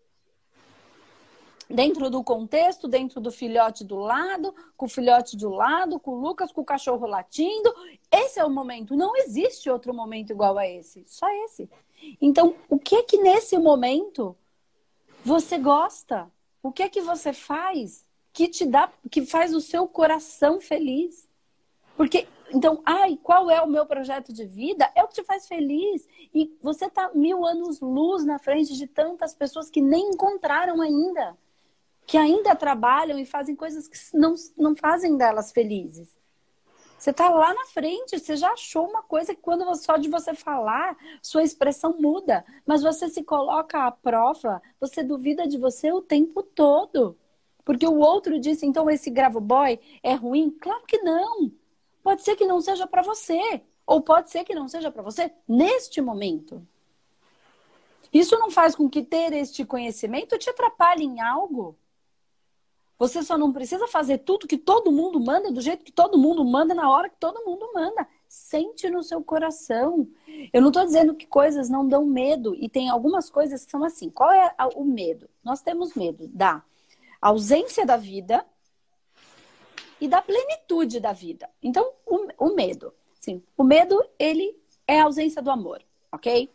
Dentro 1.68 2.08
do 2.08 2.24
contexto, 2.24 2.88
dentro 2.88 3.20
do 3.20 3.30
filhote 3.30 3.84
do 3.84 3.96
lado, 3.96 4.54
com 4.76 4.86
o 4.86 4.88
filhote 4.88 5.36
do 5.36 5.50
lado, 5.50 6.00
com 6.00 6.12
o 6.12 6.20
Lucas, 6.20 6.50
com 6.50 6.62
o 6.62 6.64
cachorro 6.64 7.06
latindo. 7.06 7.74
Esse 8.10 8.40
é 8.40 8.44
o 8.44 8.50
momento. 8.50 8.96
Não 8.96 9.16
existe 9.16 9.68
outro 9.68 9.92
momento 9.92 10.30
igual 10.30 10.56
a 10.56 10.66
esse. 10.66 11.04
Só 11.04 11.26
esse. 11.44 11.68
Então, 12.20 12.54
o 12.68 12.78
que 12.78 12.96
é 12.96 13.02
que 13.02 13.18
nesse 13.18 13.58
momento 13.58 14.36
você 15.24 15.58
gosta? 15.58 16.30
O 16.62 16.72
que 16.72 16.82
é 16.82 16.88
que 16.88 17.00
você 17.00 17.32
faz 17.32 18.06
que 18.32 18.48
te 18.48 18.64
dá, 18.64 18.90
que 19.10 19.26
faz 19.26 19.54
o 19.54 19.60
seu 19.60 19.86
coração 19.86 20.60
feliz? 20.60 21.28
Porque 21.96 22.26
então, 22.50 22.80
ai, 22.86 23.18
qual 23.22 23.50
é 23.50 23.60
o 23.60 23.68
meu 23.68 23.84
projeto 23.84 24.32
de 24.32 24.46
vida? 24.46 24.90
É 24.94 25.04
o 25.04 25.08
que 25.08 25.16
te 25.16 25.24
faz 25.24 25.46
feliz. 25.46 26.08
E 26.32 26.56
você 26.62 26.88
tá 26.88 27.10
mil 27.14 27.44
anos 27.44 27.78
luz 27.80 28.24
na 28.24 28.38
frente 28.38 28.74
de 28.74 28.86
tantas 28.86 29.34
pessoas 29.34 29.68
que 29.68 29.82
nem 29.82 30.10
encontraram 30.10 30.80
ainda 30.80 31.36
que 32.08 32.16
ainda 32.16 32.56
trabalham 32.56 33.18
e 33.18 33.26
fazem 33.26 33.54
coisas 33.54 33.86
que 33.86 33.98
não, 34.14 34.34
não 34.56 34.74
fazem 34.74 35.14
delas 35.18 35.52
felizes. 35.52 36.16
Você 36.98 37.10
está 37.10 37.28
lá 37.28 37.52
na 37.52 37.66
frente, 37.66 38.18
você 38.18 38.34
já 38.34 38.50
achou 38.50 38.88
uma 38.88 39.02
coisa 39.02 39.34
que 39.34 39.42
quando 39.42 39.72
só 39.76 39.98
de 39.98 40.08
você 40.08 40.34
falar, 40.34 40.96
sua 41.22 41.42
expressão 41.42 41.98
muda, 42.00 42.46
mas 42.66 42.82
você 42.82 43.10
se 43.10 43.22
coloca 43.22 43.86
à 43.86 43.90
prova, 43.90 44.62
você 44.80 45.02
duvida 45.02 45.46
de 45.46 45.58
você 45.58 45.92
o 45.92 46.00
tempo 46.00 46.42
todo. 46.42 47.14
Porque 47.62 47.86
o 47.86 47.98
outro 47.98 48.40
disse, 48.40 48.64
então 48.64 48.88
esse 48.88 49.10
gravo 49.10 49.38
boy 49.38 49.78
é 50.02 50.14
ruim? 50.14 50.50
Claro 50.50 50.84
que 50.86 51.02
não. 51.02 51.52
Pode 52.02 52.22
ser 52.22 52.36
que 52.36 52.46
não 52.46 52.58
seja 52.62 52.86
para 52.86 53.02
você, 53.02 53.60
ou 53.86 54.00
pode 54.00 54.30
ser 54.30 54.44
que 54.44 54.54
não 54.54 54.66
seja 54.66 54.90
para 54.90 55.02
você 55.02 55.30
neste 55.46 56.00
momento. 56.00 56.66
Isso 58.10 58.38
não 58.38 58.50
faz 58.50 58.74
com 58.74 58.88
que 58.88 59.02
ter 59.02 59.34
este 59.34 59.62
conhecimento 59.62 60.38
te 60.38 60.48
atrapalhe 60.48 61.04
em 61.04 61.20
algo. 61.20 61.76
Você 62.98 63.22
só 63.22 63.38
não 63.38 63.52
precisa 63.52 63.86
fazer 63.86 64.18
tudo 64.18 64.48
que 64.48 64.58
todo 64.58 64.90
mundo 64.90 65.20
manda, 65.20 65.52
do 65.52 65.60
jeito 65.60 65.84
que 65.84 65.92
todo 65.92 66.18
mundo 66.18 66.44
manda, 66.44 66.74
na 66.74 66.90
hora 66.90 67.08
que 67.08 67.16
todo 67.16 67.44
mundo 67.44 67.70
manda. 67.72 68.06
Sente 68.28 68.90
no 68.90 69.04
seu 69.04 69.22
coração. 69.22 70.08
Eu 70.52 70.60
não 70.60 70.68
estou 70.68 70.84
dizendo 70.84 71.14
que 71.14 71.26
coisas 71.26 71.70
não 71.70 71.86
dão 71.86 72.04
medo. 72.04 72.56
E 72.56 72.68
tem 72.68 72.88
algumas 72.88 73.30
coisas 73.30 73.64
que 73.64 73.70
são 73.70 73.84
assim. 73.84 74.10
Qual 74.10 74.32
é 74.32 74.52
o 74.74 74.84
medo? 74.84 75.30
Nós 75.44 75.62
temos 75.62 75.94
medo 75.94 76.26
da 76.28 76.62
ausência 77.22 77.86
da 77.86 77.96
vida 77.96 78.44
e 80.00 80.08
da 80.08 80.20
plenitude 80.20 80.98
da 80.98 81.12
vida. 81.12 81.48
Então, 81.62 81.92
o, 82.04 82.46
o 82.46 82.54
medo. 82.54 82.92
Sim, 83.20 83.42
o 83.56 83.62
medo, 83.62 84.04
ele 84.18 84.56
é 84.86 85.00
a 85.00 85.04
ausência 85.04 85.42
do 85.42 85.50
amor, 85.50 85.82
ok? 86.10 86.50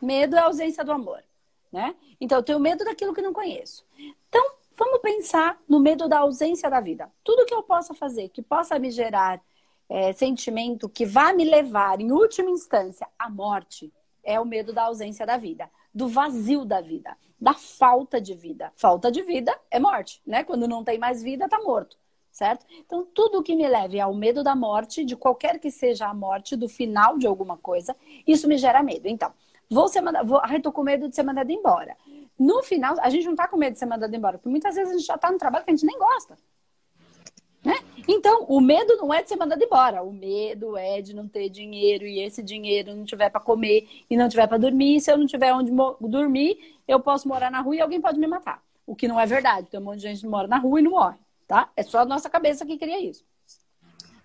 Medo 0.00 0.36
é 0.36 0.40
a 0.40 0.44
ausência 0.44 0.84
do 0.84 0.92
amor, 0.92 1.22
né? 1.70 1.94
Então, 2.20 2.38
eu 2.38 2.42
tenho 2.42 2.60
medo 2.60 2.84
daquilo 2.84 3.14
que 3.14 3.22
não 3.22 3.32
conheço. 3.32 3.84
Então, 4.28 4.53
Vamos 4.76 5.00
pensar 5.00 5.60
no 5.68 5.78
medo 5.78 6.08
da 6.08 6.18
ausência 6.18 6.68
da 6.68 6.80
vida. 6.80 7.10
Tudo 7.22 7.46
que 7.46 7.54
eu 7.54 7.62
possa 7.62 7.94
fazer 7.94 8.28
que 8.30 8.42
possa 8.42 8.76
me 8.78 8.90
gerar 8.90 9.40
é, 9.88 10.12
sentimento 10.12 10.88
que 10.88 11.06
vá 11.06 11.32
me 11.32 11.44
levar, 11.44 12.00
em 12.00 12.10
última 12.10 12.50
instância, 12.50 13.06
à 13.18 13.28
morte, 13.30 13.92
é 14.24 14.40
o 14.40 14.44
medo 14.44 14.72
da 14.72 14.84
ausência 14.84 15.24
da 15.24 15.36
vida, 15.36 15.70
do 15.94 16.08
vazio 16.08 16.64
da 16.64 16.80
vida, 16.80 17.16
da 17.40 17.54
falta 17.54 18.20
de 18.20 18.34
vida. 18.34 18.72
Falta 18.74 19.12
de 19.12 19.22
vida 19.22 19.56
é 19.70 19.78
morte, 19.78 20.20
né? 20.26 20.42
Quando 20.42 20.66
não 20.66 20.82
tem 20.82 20.98
mais 20.98 21.22
vida, 21.22 21.48
tá 21.48 21.60
morto, 21.62 21.96
certo? 22.32 22.66
Então, 22.80 23.06
tudo 23.14 23.42
que 23.42 23.54
me 23.54 23.68
leve 23.68 24.00
ao 24.00 24.14
medo 24.14 24.42
da 24.42 24.56
morte, 24.56 25.04
de 25.04 25.14
qualquer 25.14 25.60
que 25.60 25.70
seja 25.70 26.08
a 26.08 26.14
morte, 26.14 26.56
do 26.56 26.68
final 26.68 27.16
de 27.16 27.26
alguma 27.26 27.56
coisa, 27.56 27.94
isso 28.26 28.48
me 28.48 28.58
gera 28.58 28.82
medo. 28.82 29.06
Então, 29.06 29.32
vou 29.70 29.86
ser 29.86 30.00
mandado, 30.00 30.26
vou, 30.26 30.40
ai, 30.42 30.60
tô 30.60 30.72
com 30.72 30.82
medo 30.82 31.08
de 31.08 31.14
ser 31.14 31.22
mandado 31.22 31.52
embora. 31.52 31.96
No 32.38 32.62
final, 32.62 32.96
a 33.00 33.08
gente 33.10 33.26
não 33.26 33.36
tá 33.36 33.46
com 33.46 33.56
medo 33.56 33.74
de 33.74 33.78
ser 33.78 33.86
mandado 33.86 34.14
embora, 34.14 34.38
porque 34.38 34.48
muitas 34.48 34.74
vezes 34.74 34.92
a 34.92 34.96
gente 34.96 35.06
já 35.06 35.16
tá 35.16 35.30
no 35.30 35.38
trabalho 35.38 35.64
que 35.64 35.70
a 35.70 35.74
gente 35.74 35.86
nem 35.86 35.98
gosta. 35.98 36.36
Né? 37.64 37.78
Então, 38.06 38.44
o 38.46 38.60
medo 38.60 38.96
não 38.96 39.12
é 39.12 39.22
de 39.22 39.28
ser 39.30 39.36
mandado 39.36 39.62
embora. 39.62 40.02
O 40.02 40.12
medo 40.12 40.76
é 40.76 41.00
de 41.00 41.14
não 41.14 41.26
ter 41.26 41.48
dinheiro 41.48 42.04
e 42.04 42.20
esse 42.20 42.42
dinheiro 42.42 42.94
não 42.94 43.04
tiver 43.04 43.30
para 43.30 43.40
comer 43.40 43.88
e 44.10 44.16
não 44.16 44.28
tiver 44.28 44.46
para 44.46 44.58
dormir. 44.58 45.00
Se 45.00 45.10
eu 45.10 45.16
não 45.16 45.26
tiver 45.26 45.54
onde 45.54 45.72
dormir, 46.00 46.76
eu 46.86 47.00
posso 47.00 47.26
morar 47.26 47.50
na 47.50 47.62
rua 47.62 47.76
e 47.76 47.80
alguém 47.80 48.00
pode 48.00 48.18
me 48.18 48.26
matar. 48.26 48.62
O 48.86 48.94
que 48.94 49.08
não 49.08 49.18
é 49.18 49.24
verdade. 49.24 49.68
Tem 49.70 49.80
um 49.80 49.84
monte 49.84 49.96
de 49.96 50.02
gente 50.02 50.20
que 50.20 50.26
mora 50.26 50.46
na 50.46 50.58
rua 50.58 50.78
e 50.78 50.82
não 50.82 50.90
morre, 50.90 51.16
tá? 51.48 51.70
É 51.74 51.82
só 51.82 52.00
a 52.00 52.04
nossa 52.04 52.28
cabeça 52.28 52.66
que 52.66 52.76
cria 52.76 53.00
isso. 53.00 53.24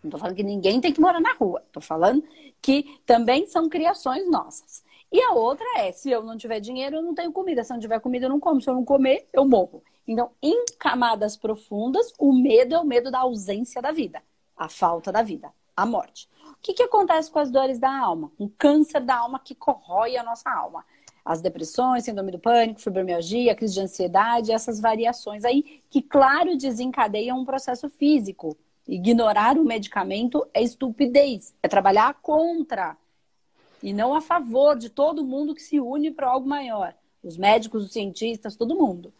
Não 0.03 0.11
tô 0.11 0.17
falando 0.17 0.35
que 0.35 0.43
ninguém 0.43 0.81
tem 0.81 0.91
que 0.91 0.99
morar 0.99 1.21
na 1.21 1.33
rua. 1.33 1.63
Tô 1.71 1.79
falando 1.79 2.21
que 2.61 2.99
também 3.05 3.47
são 3.47 3.69
criações 3.69 4.29
nossas. 4.29 4.83
E 5.11 5.21
a 5.21 5.31
outra 5.31 5.65
é, 5.77 5.91
se 5.91 6.09
eu 6.11 6.23
não 6.23 6.37
tiver 6.37 6.59
dinheiro, 6.59 6.97
eu 6.97 7.01
não 7.01 7.15
tenho 7.15 7.31
comida. 7.31 7.63
Se 7.63 7.71
eu 7.71 7.75
não 7.75 7.81
tiver 7.81 7.99
comida, 7.99 8.25
eu 8.25 8.29
não 8.29 8.39
como. 8.39 8.61
Se 8.61 8.69
eu 8.69 8.75
não 8.75 8.85
comer, 8.85 9.27
eu 9.33 9.47
morro. 9.47 9.83
Então, 10.07 10.31
em 10.41 10.65
camadas 10.79 11.37
profundas, 11.37 12.13
o 12.17 12.33
medo 12.33 12.75
é 12.75 12.79
o 12.79 12.85
medo 12.85 13.11
da 13.11 13.19
ausência 13.19 13.81
da 13.81 13.91
vida, 13.91 14.21
a 14.57 14.67
falta 14.67 15.11
da 15.11 15.21
vida, 15.21 15.51
a 15.75 15.85
morte. 15.85 16.27
O 16.51 16.55
que, 16.61 16.73
que 16.73 16.83
acontece 16.83 17.29
com 17.29 17.39
as 17.39 17.51
dores 17.51 17.79
da 17.79 17.95
alma? 17.95 18.31
Um 18.39 18.49
câncer 18.49 19.01
da 19.01 19.17
alma 19.17 19.39
que 19.39 19.53
corrói 19.53 20.17
a 20.17 20.23
nossa 20.23 20.49
alma. 20.49 20.83
As 21.23 21.41
depressões, 21.41 22.05
síndrome 22.05 22.31
do 22.31 22.39
pânico, 22.39 22.79
fibromialgia, 22.79 23.55
crise 23.55 23.75
de 23.75 23.81
ansiedade, 23.81 24.51
essas 24.51 24.79
variações 24.79 25.45
aí 25.45 25.83
que, 25.89 26.01
claro, 26.01 26.57
desencadeiam 26.57 27.39
um 27.39 27.45
processo 27.45 27.87
físico. 27.87 28.57
Ignorar 28.87 29.59
o 29.59 29.63
medicamento 29.63 30.47
é 30.55 30.63
estupidez, 30.63 31.53
é 31.61 31.67
trabalhar 31.67 32.15
contra 32.15 32.97
e 33.81 33.93
não 33.93 34.13
a 34.13 34.21
favor 34.21 34.77
de 34.77 34.89
todo 34.89 35.23
mundo 35.23 35.55
que 35.55 35.61
se 35.61 35.79
une 35.79 36.11
para 36.11 36.29
algo 36.29 36.47
maior. 36.47 36.93
Os 37.23 37.37
médicos, 37.37 37.83
os 37.83 37.91
cientistas, 37.91 38.55
todo 38.55 38.75
mundo. 38.75 39.13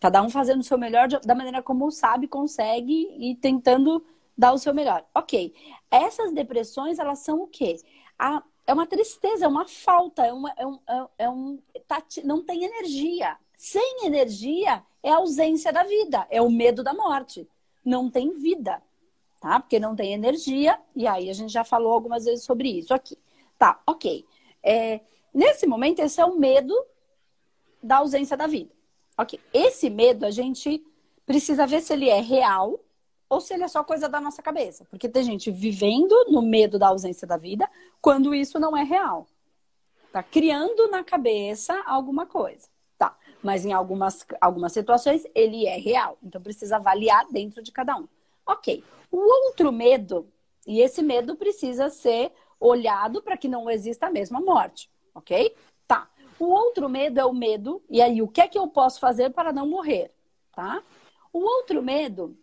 Cada 0.00 0.22
um 0.22 0.28
fazendo 0.28 0.60
o 0.60 0.64
seu 0.64 0.78
melhor 0.78 1.08
da 1.08 1.34
maneira 1.34 1.62
como 1.62 1.90
sabe, 1.90 2.28
consegue 2.28 3.08
e 3.18 3.34
tentando 3.36 4.04
dar 4.36 4.52
o 4.52 4.58
seu 4.58 4.74
melhor. 4.74 5.04
Ok. 5.14 5.54
Essas 5.90 6.32
depressões, 6.32 6.98
elas 6.98 7.20
são 7.20 7.42
o 7.42 7.46
quê? 7.46 7.76
A, 8.18 8.42
é 8.66 8.74
uma 8.74 8.86
tristeza, 8.86 9.44
é 9.44 9.48
uma 9.48 9.66
falta, 9.66 10.26
é, 10.26 10.32
uma, 10.32 10.52
é 10.56 10.66
um. 10.66 10.78
É, 10.86 11.06
é 11.18 11.30
um 11.30 11.58
tá, 11.86 12.02
não 12.24 12.42
tem 12.42 12.64
energia. 12.64 13.36
Sem 13.56 14.04
energia 14.04 14.82
é 15.02 15.10
a 15.10 15.16
ausência 15.16 15.72
da 15.72 15.82
vida, 15.82 16.26
é 16.30 16.42
o 16.42 16.50
medo 16.50 16.82
da 16.82 16.92
morte. 16.92 17.48
Não 17.84 18.10
tem 18.10 18.32
vida, 18.32 18.82
tá? 19.40 19.60
Porque 19.60 19.78
não 19.78 19.96
tem 19.96 20.12
energia, 20.12 20.78
e 20.94 21.06
aí 21.06 21.30
a 21.30 21.32
gente 21.32 21.52
já 21.52 21.64
falou 21.64 21.92
algumas 21.92 22.24
vezes 22.24 22.44
sobre 22.44 22.68
isso 22.68 22.92
aqui. 22.92 23.16
Tá, 23.58 23.80
ok. 23.86 24.24
É, 24.62 25.00
nesse 25.32 25.66
momento, 25.66 26.00
esse 26.00 26.20
é 26.20 26.24
o 26.24 26.36
medo 26.36 26.74
da 27.82 27.98
ausência 27.98 28.36
da 28.36 28.46
vida. 28.46 28.74
Ok. 29.18 29.40
Esse 29.52 29.88
medo 29.88 30.26
a 30.26 30.30
gente 30.30 30.84
precisa 31.24 31.66
ver 31.66 31.80
se 31.80 31.92
ele 31.92 32.08
é 32.08 32.20
real 32.20 32.78
ou 33.28 33.40
se 33.40 33.54
ele 33.54 33.64
é 33.64 33.68
só 33.68 33.82
coisa 33.82 34.08
da 34.08 34.20
nossa 34.20 34.42
cabeça. 34.42 34.84
Porque 34.90 35.08
tem 35.08 35.22
gente 35.24 35.50
vivendo 35.50 36.14
no 36.28 36.42
medo 36.42 36.78
da 36.78 36.88
ausência 36.88 37.26
da 37.26 37.36
vida 37.36 37.68
quando 38.00 38.34
isso 38.34 38.58
não 38.58 38.76
é 38.76 38.82
real. 38.82 39.26
Tá 40.12 40.22
criando 40.22 40.88
na 40.88 41.02
cabeça 41.02 41.80
alguma 41.86 42.26
coisa. 42.26 42.68
Tá. 42.98 43.16
Mas 43.42 43.64
em 43.64 43.72
algumas, 43.72 44.26
algumas 44.40 44.72
situações 44.72 45.24
ele 45.34 45.66
é 45.66 45.78
real. 45.78 46.18
Então 46.22 46.40
precisa 46.40 46.76
avaliar 46.76 47.26
dentro 47.30 47.62
de 47.62 47.72
cada 47.72 47.96
um. 47.96 48.06
Ok. 48.46 48.84
O 49.10 49.18
outro 49.18 49.72
medo, 49.72 50.28
e 50.66 50.80
esse 50.80 51.02
medo 51.02 51.36
precisa 51.36 51.88
ser 51.88 52.32
olhado 52.58 53.22
para 53.22 53.36
que 53.36 53.48
não 53.48 53.70
exista 53.70 54.06
a 54.06 54.10
mesma 54.10 54.40
morte. 54.40 54.90
Ok? 55.14 55.54
O 56.38 56.46
outro 56.46 56.88
medo 56.88 57.18
é 57.18 57.24
o 57.24 57.32
medo, 57.32 57.82
e 57.88 58.02
aí 58.02 58.20
o 58.20 58.28
que 58.28 58.40
é 58.40 58.48
que 58.48 58.58
eu 58.58 58.68
posso 58.68 59.00
fazer 59.00 59.30
para 59.30 59.52
não 59.52 59.66
morrer, 59.66 60.12
tá? 60.52 60.82
O 61.32 61.40
outro 61.40 61.82
medo, 61.82 62.36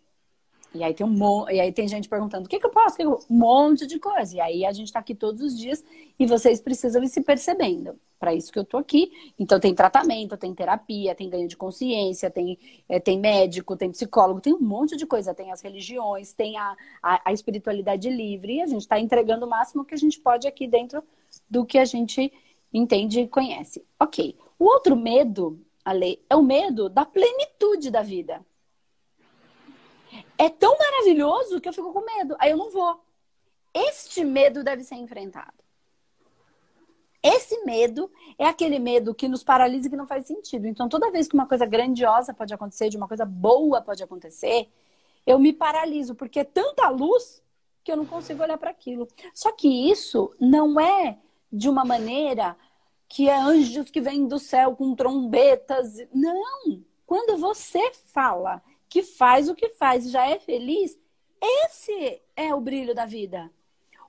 e 0.74 0.82
aí 0.82 0.92
tem 0.92 1.06
um 1.06 1.48
e 1.48 1.60
aí 1.60 1.72
tem 1.72 1.86
gente 1.86 2.08
perguntando, 2.08 2.46
o 2.46 2.48
que, 2.48 2.58
que 2.58 2.66
eu 2.66 2.70
posso? 2.70 2.96
Um 3.30 3.38
monte 3.38 3.86
de 3.86 4.00
coisa. 4.00 4.36
E 4.36 4.40
aí 4.40 4.64
a 4.66 4.72
gente 4.72 4.88
está 4.88 4.98
aqui 4.98 5.14
todos 5.14 5.40
os 5.40 5.56
dias 5.56 5.84
e 6.18 6.26
vocês 6.26 6.60
precisam 6.60 7.02
ir 7.04 7.08
se 7.08 7.22
percebendo. 7.22 7.98
Para 8.24 8.32
isso 8.32 8.50
que 8.50 8.58
eu 8.58 8.62
estou 8.62 8.80
aqui. 8.80 9.12
Então 9.38 9.60
tem 9.60 9.74
tratamento, 9.74 10.34
tem 10.34 10.54
terapia, 10.54 11.14
tem 11.14 11.28
ganho 11.28 11.46
de 11.46 11.58
consciência, 11.58 12.30
tem, 12.30 12.58
é, 12.88 12.98
tem 12.98 13.20
médico, 13.20 13.76
tem 13.76 13.90
psicólogo, 13.90 14.40
tem 14.40 14.54
um 14.54 14.60
monte 14.60 14.96
de 14.96 15.04
coisa. 15.04 15.34
Tem 15.34 15.52
as 15.52 15.60
religiões, 15.60 16.32
tem 16.32 16.56
a, 16.56 16.74
a, 17.02 17.20
a 17.28 17.32
espiritualidade 17.34 18.08
livre. 18.08 18.54
E 18.54 18.62
a 18.62 18.66
gente 18.66 18.80
está 18.80 18.98
entregando 18.98 19.44
o 19.44 19.50
máximo 19.50 19.84
que 19.84 19.92
a 19.92 19.98
gente 19.98 20.18
pode 20.18 20.48
aqui 20.48 20.66
dentro 20.66 21.04
do 21.50 21.66
que 21.66 21.76
a 21.76 21.84
gente 21.84 22.32
entende 22.72 23.20
e 23.20 23.28
conhece. 23.28 23.84
Ok. 24.00 24.34
O 24.58 24.64
outro 24.64 24.96
medo, 24.96 25.60
Ale, 25.84 26.24
é 26.30 26.34
o 26.34 26.42
medo 26.42 26.88
da 26.88 27.04
plenitude 27.04 27.90
da 27.90 28.00
vida. 28.00 28.42
É 30.38 30.48
tão 30.48 30.78
maravilhoso 30.78 31.60
que 31.60 31.68
eu 31.68 31.74
fico 31.74 31.92
com 31.92 32.00
medo. 32.00 32.36
Aí 32.38 32.52
eu 32.52 32.56
não 32.56 32.70
vou. 32.70 33.04
Este 33.74 34.24
medo 34.24 34.64
deve 34.64 34.82
ser 34.82 34.94
enfrentado. 34.94 35.63
Esse 37.24 37.64
medo 37.64 38.12
é 38.38 38.44
aquele 38.44 38.78
medo 38.78 39.14
que 39.14 39.26
nos 39.26 39.42
paralisa 39.42 39.86
e 39.86 39.90
que 39.90 39.96
não 39.96 40.06
faz 40.06 40.26
sentido. 40.26 40.66
Então, 40.66 40.90
toda 40.90 41.10
vez 41.10 41.26
que 41.26 41.34
uma 41.34 41.48
coisa 41.48 41.64
grandiosa 41.64 42.34
pode 42.34 42.52
acontecer, 42.52 42.90
de 42.90 42.98
uma 42.98 43.08
coisa 43.08 43.24
boa 43.24 43.80
pode 43.80 44.02
acontecer, 44.02 44.68
eu 45.26 45.38
me 45.38 45.50
paraliso, 45.50 46.14
porque 46.14 46.40
é 46.40 46.44
tanta 46.44 46.90
luz 46.90 47.42
que 47.82 47.90
eu 47.90 47.96
não 47.96 48.04
consigo 48.04 48.42
olhar 48.42 48.58
para 48.58 48.70
aquilo. 48.70 49.08
Só 49.32 49.50
que 49.52 49.90
isso 49.90 50.34
não 50.38 50.78
é 50.78 51.18
de 51.50 51.66
uma 51.66 51.82
maneira 51.82 52.54
que 53.08 53.26
é 53.26 53.38
anjos 53.38 53.90
que 53.90 54.02
vêm 54.02 54.26
do 54.26 54.38
céu 54.38 54.76
com 54.76 54.94
trombetas. 54.94 55.96
Não! 56.12 56.84
Quando 57.06 57.38
você 57.38 57.90
fala 58.12 58.62
que 58.86 59.02
faz 59.02 59.48
o 59.48 59.54
que 59.54 59.70
faz 59.70 60.04
e 60.04 60.10
já 60.10 60.28
é 60.28 60.38
feliz, 60.38 60.98
esse 61.40 62.20
é 62.36 62.54
o 62.54 62.60
brilho 62.60 62.94
da 62.94 63.06
vida. 63.06 63.50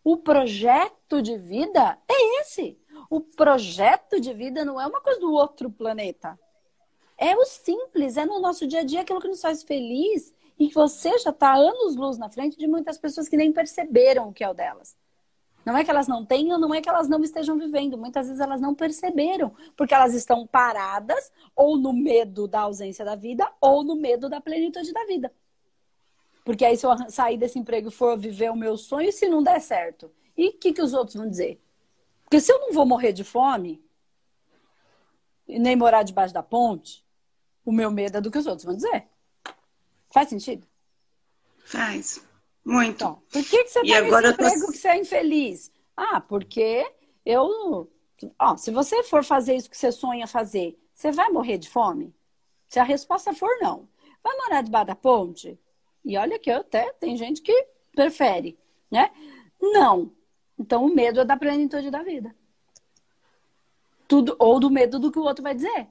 O 0.04 0.18
projeto 0.18 1.22
de 1.22 1.38
vida 1.38 1.98
é 2.10 2.42
esse. 2.42 2.78
O 3.10 3.22
projeto 3.22 4.20
de 4.20 4.34
vida 4.34 4.66
não 4.66 4.80
é 4.80 4.86
uma 4.86 5.02
coisa 5.02 5.20
do 5.20 5.32
outro 5.34 5.70
planeta. 5.70 6.40
É 7.18 7.36
o 7.36 7.46
simples, 7.46 8.18
é 8.18 8.26
no 8.26 8.40
nosso 8.40 8.68
dia 8.68 8.82
a 8.82 8.84
dia 8.84 9.02
aquilo 9.02 9.22
que 9.22 9.28
nos 9.28 9.42
faz 9.42 9.64
feliz 9.64 10.34
e 10.60 10.68
que 10.68 10.76
você 10.76 11.18
já 11.20 11.30
está 11.30 11.54
anos 11.54 11.96
luz 11.96 12.18
na 12.18 12.30
frente 12.30 12.58
de 12.58 12.68
muitas 12.68 12.98
pessoas 12.98 13.30
que 13.30 13.38
nem 13.38 13.52
perceberam 13.52 14.30
o 14.30 14.34
que 14.34 14.44
é 14.44 14.50
o 14.50 14.54
delas. 14.54 14.96
Não 15.66 15.76
é 15.76 15.84
que 15.84 15.90
elas 15.90 16.08
não 16.08 16.24
tenham, 16.24 16.60
não 16.60 16.74
é 16.74 16.80
que 16.80 16.88
elas 16.88 17.10
não 17.10 17.24
estejam 17.24 17.58
vivendo. 17.58 17.98
Muitas 17.98 18.28
vezes 18.28 18.40
elas 18.40 18.62
não 18.62 18.76
perceberam, 18.76 19.52
porque 19.76 19.96
elas 19.96 20.14
estão 20.14 20.46
paradas 20.46 21.32
ou 21.56 21.76
no 21.76 21.92
medo 21.92 22.48
da 22.48 22.62
ausência 22.62 23.04
da 23.04 23.16
vida 23.16 23.50
ou 23.60 23.84
no 23.84 23.96
medo 23.96 24.30
da 24.30 24.40
plenitude 24.40 24.94
da 24.94 25.04
vida. 25.06 25.34
Porque 26.44 26.64
aí 26.64 26.78
se 26.78 26.86
eu 26.86 26.92
sair 27.10 27.38
desse 27.38 27.58
emprego 27.58 27.90
e 27.90 27.92
for 27.92 28.16
viver 28.16 28.52
o 28.52 28.56
meu 28.56 28.78
sonho, 28.78 29.12
se 29.12 29.28
não 29.28 29.42
der 29.42 29.60
certo, 29.60 30.12
e 30.38 30.50
o 30.50 30.54
que, 30.54 30.72
que 30.72 30.82
os 30.82 30.94
outros 30.94 31.16
vão 31.16 31.28
dizer? 31.28 31.60
Porque 32.26 32.40
se 32.40 32.52
eu 32.52 32.60
não 32.60 32.74
vou 32.74 32.86
morrer 32.86 33.14
de 33.14 33.24
fome 33.24 33.84
e 35.48 35.58
nem 35.60 35.76
morar 35.76 36.04
debaixo 36.04 36.34
da 36.34 36.44
ponte, 36.44 37.06
o 37.64 37.72
meu 37.72 37.90
medo 37.90 38.18
é 38.18 38.22
do 38.22 38.30
que 38.30 38.38
os 38.38 38.48
outros 38.48 38.66
vão 38.66 38.76
dizer. 38.76 39.08
Faz 40.12 40.30
sentido? 40.30 40.68
Faz. 41.66 42.22
Muito. 42.64 42.96
Então, 42.96 43.22
por 43.32 43.44
que, 43.44 43.64
que 43.64 43.70
você 43.70 43.80
está 43.82 44.02
nesse 44.02 44.28
emprego 44.32 44.66
tô... 44.66 44.72
que 44.72 44.78
você 44.78 44.88
é 44.88 44.98
infeliz? 44.98 45.72
Ah, 45.96 46.20
porque 46.20 46.86
eu. 47.24 47.90
Ó, 48.40 48.58
se 48.58 48.72
você 48.72 49.04
for 49.04 49.24
fazer 49.24 49.56
isso 49.56 49.70
que 49.70 49.78
você 49.78 49.92
sonha 49.92 50.26
fazer, 50.26 50.80
você 50.94 51.12
vai 51.12 51.30
morrer 51.30 51.58
de 51.60 51.70
fome? 51.70 52.14
Se 52.68 52.80
a 52.80 52.84
resposta 52.84 53.34
for 53.34 53.56
não. 53.62 53.88
Vai 54.24 54.36
morar 54.38 54.64
debaixo 54.64 54.88
da 54.88 54.96
ponte? 54.96 55.60
E 56.04 56.18
olha 56.18 56.40
que 56.40 56.50
eu 56.50 56.58
até 56.58 56.92
tem 56.94 57.16
gente 57.16 57.42
que 57.42 57.68
prefere, 57.94 58.58
né? 58.90 59.12
Não. 59.62 60.12
Então 60.58 60.86
o 60.86 60.94
medo 60.94 61.20
é 61.20 61.26
da 61.26 61.38
plenitude 61.38 61.92
da 61.92 62.04
vida. 62.04 62.36
Tudo, 64.08 64.36
ou 64.40 64.60
do 64.60 64.70
medo 64.70 65.00
do 65.00 65.12
que 65.12 65.20
o 65.20 65.24
outro 65.24 65.44
vai 65.44 65.56
dizer. 65.56 65.88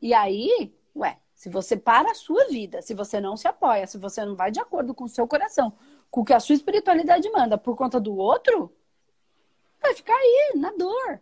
E 0.00 0.12
aí, 0.12 0.74
ué, 0.94 1.18
se 1.34 1.48
você 1.48 1.76
para 1.76 2.10
a 2.10 2.14
sua 2.14 2.46
vida, 2.48 2.82
se 2.82 2.94
você 2.94 3.20
não 3.20 3.36
se 3.36 3.48
apoia, 3.48 3.86
se 3.86 3.96
você 3.98 4.24
não 4.24 4.34
vai 4.34 4.50
de 4.50 4.60
acordo 4.60 4.94
com 4.94 5.04
o 5.04 5.08
seu 5.08 5.26
coração, 5.26 5.72
com 6.10 6.20
o 6.20 6.24
que 6.24 6.32
a 6.32 6.40
sua 6.40 6.54
espiritualidade 6.54 7.30
manda 7.30 7.56
por 7.56 7.76
conta 7.76 8.00
do 8.00 8.14
outro, 8.16 8.74
vai 9.80 9.94
ficar 9.94 10.14
aí, 10.14 10.52
na 10.56 10.70
dor. 10.72 11.20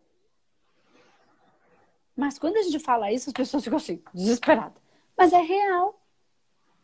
Mas 2.17 2.37
quando 2.37 2.57
a 2.57 2.63
gente 2.63 2.81
fala 2.81 3.13
isso, 3.13 3.31
as 3.31 3.33
pessoas 3.33 3.63
ficam 3.63 3.77
assim, 3.77 4.03
desesperadas. 4.13 4.83
Mas 5.17 5.33
é 5.33 5.41
real. 5.41 6.01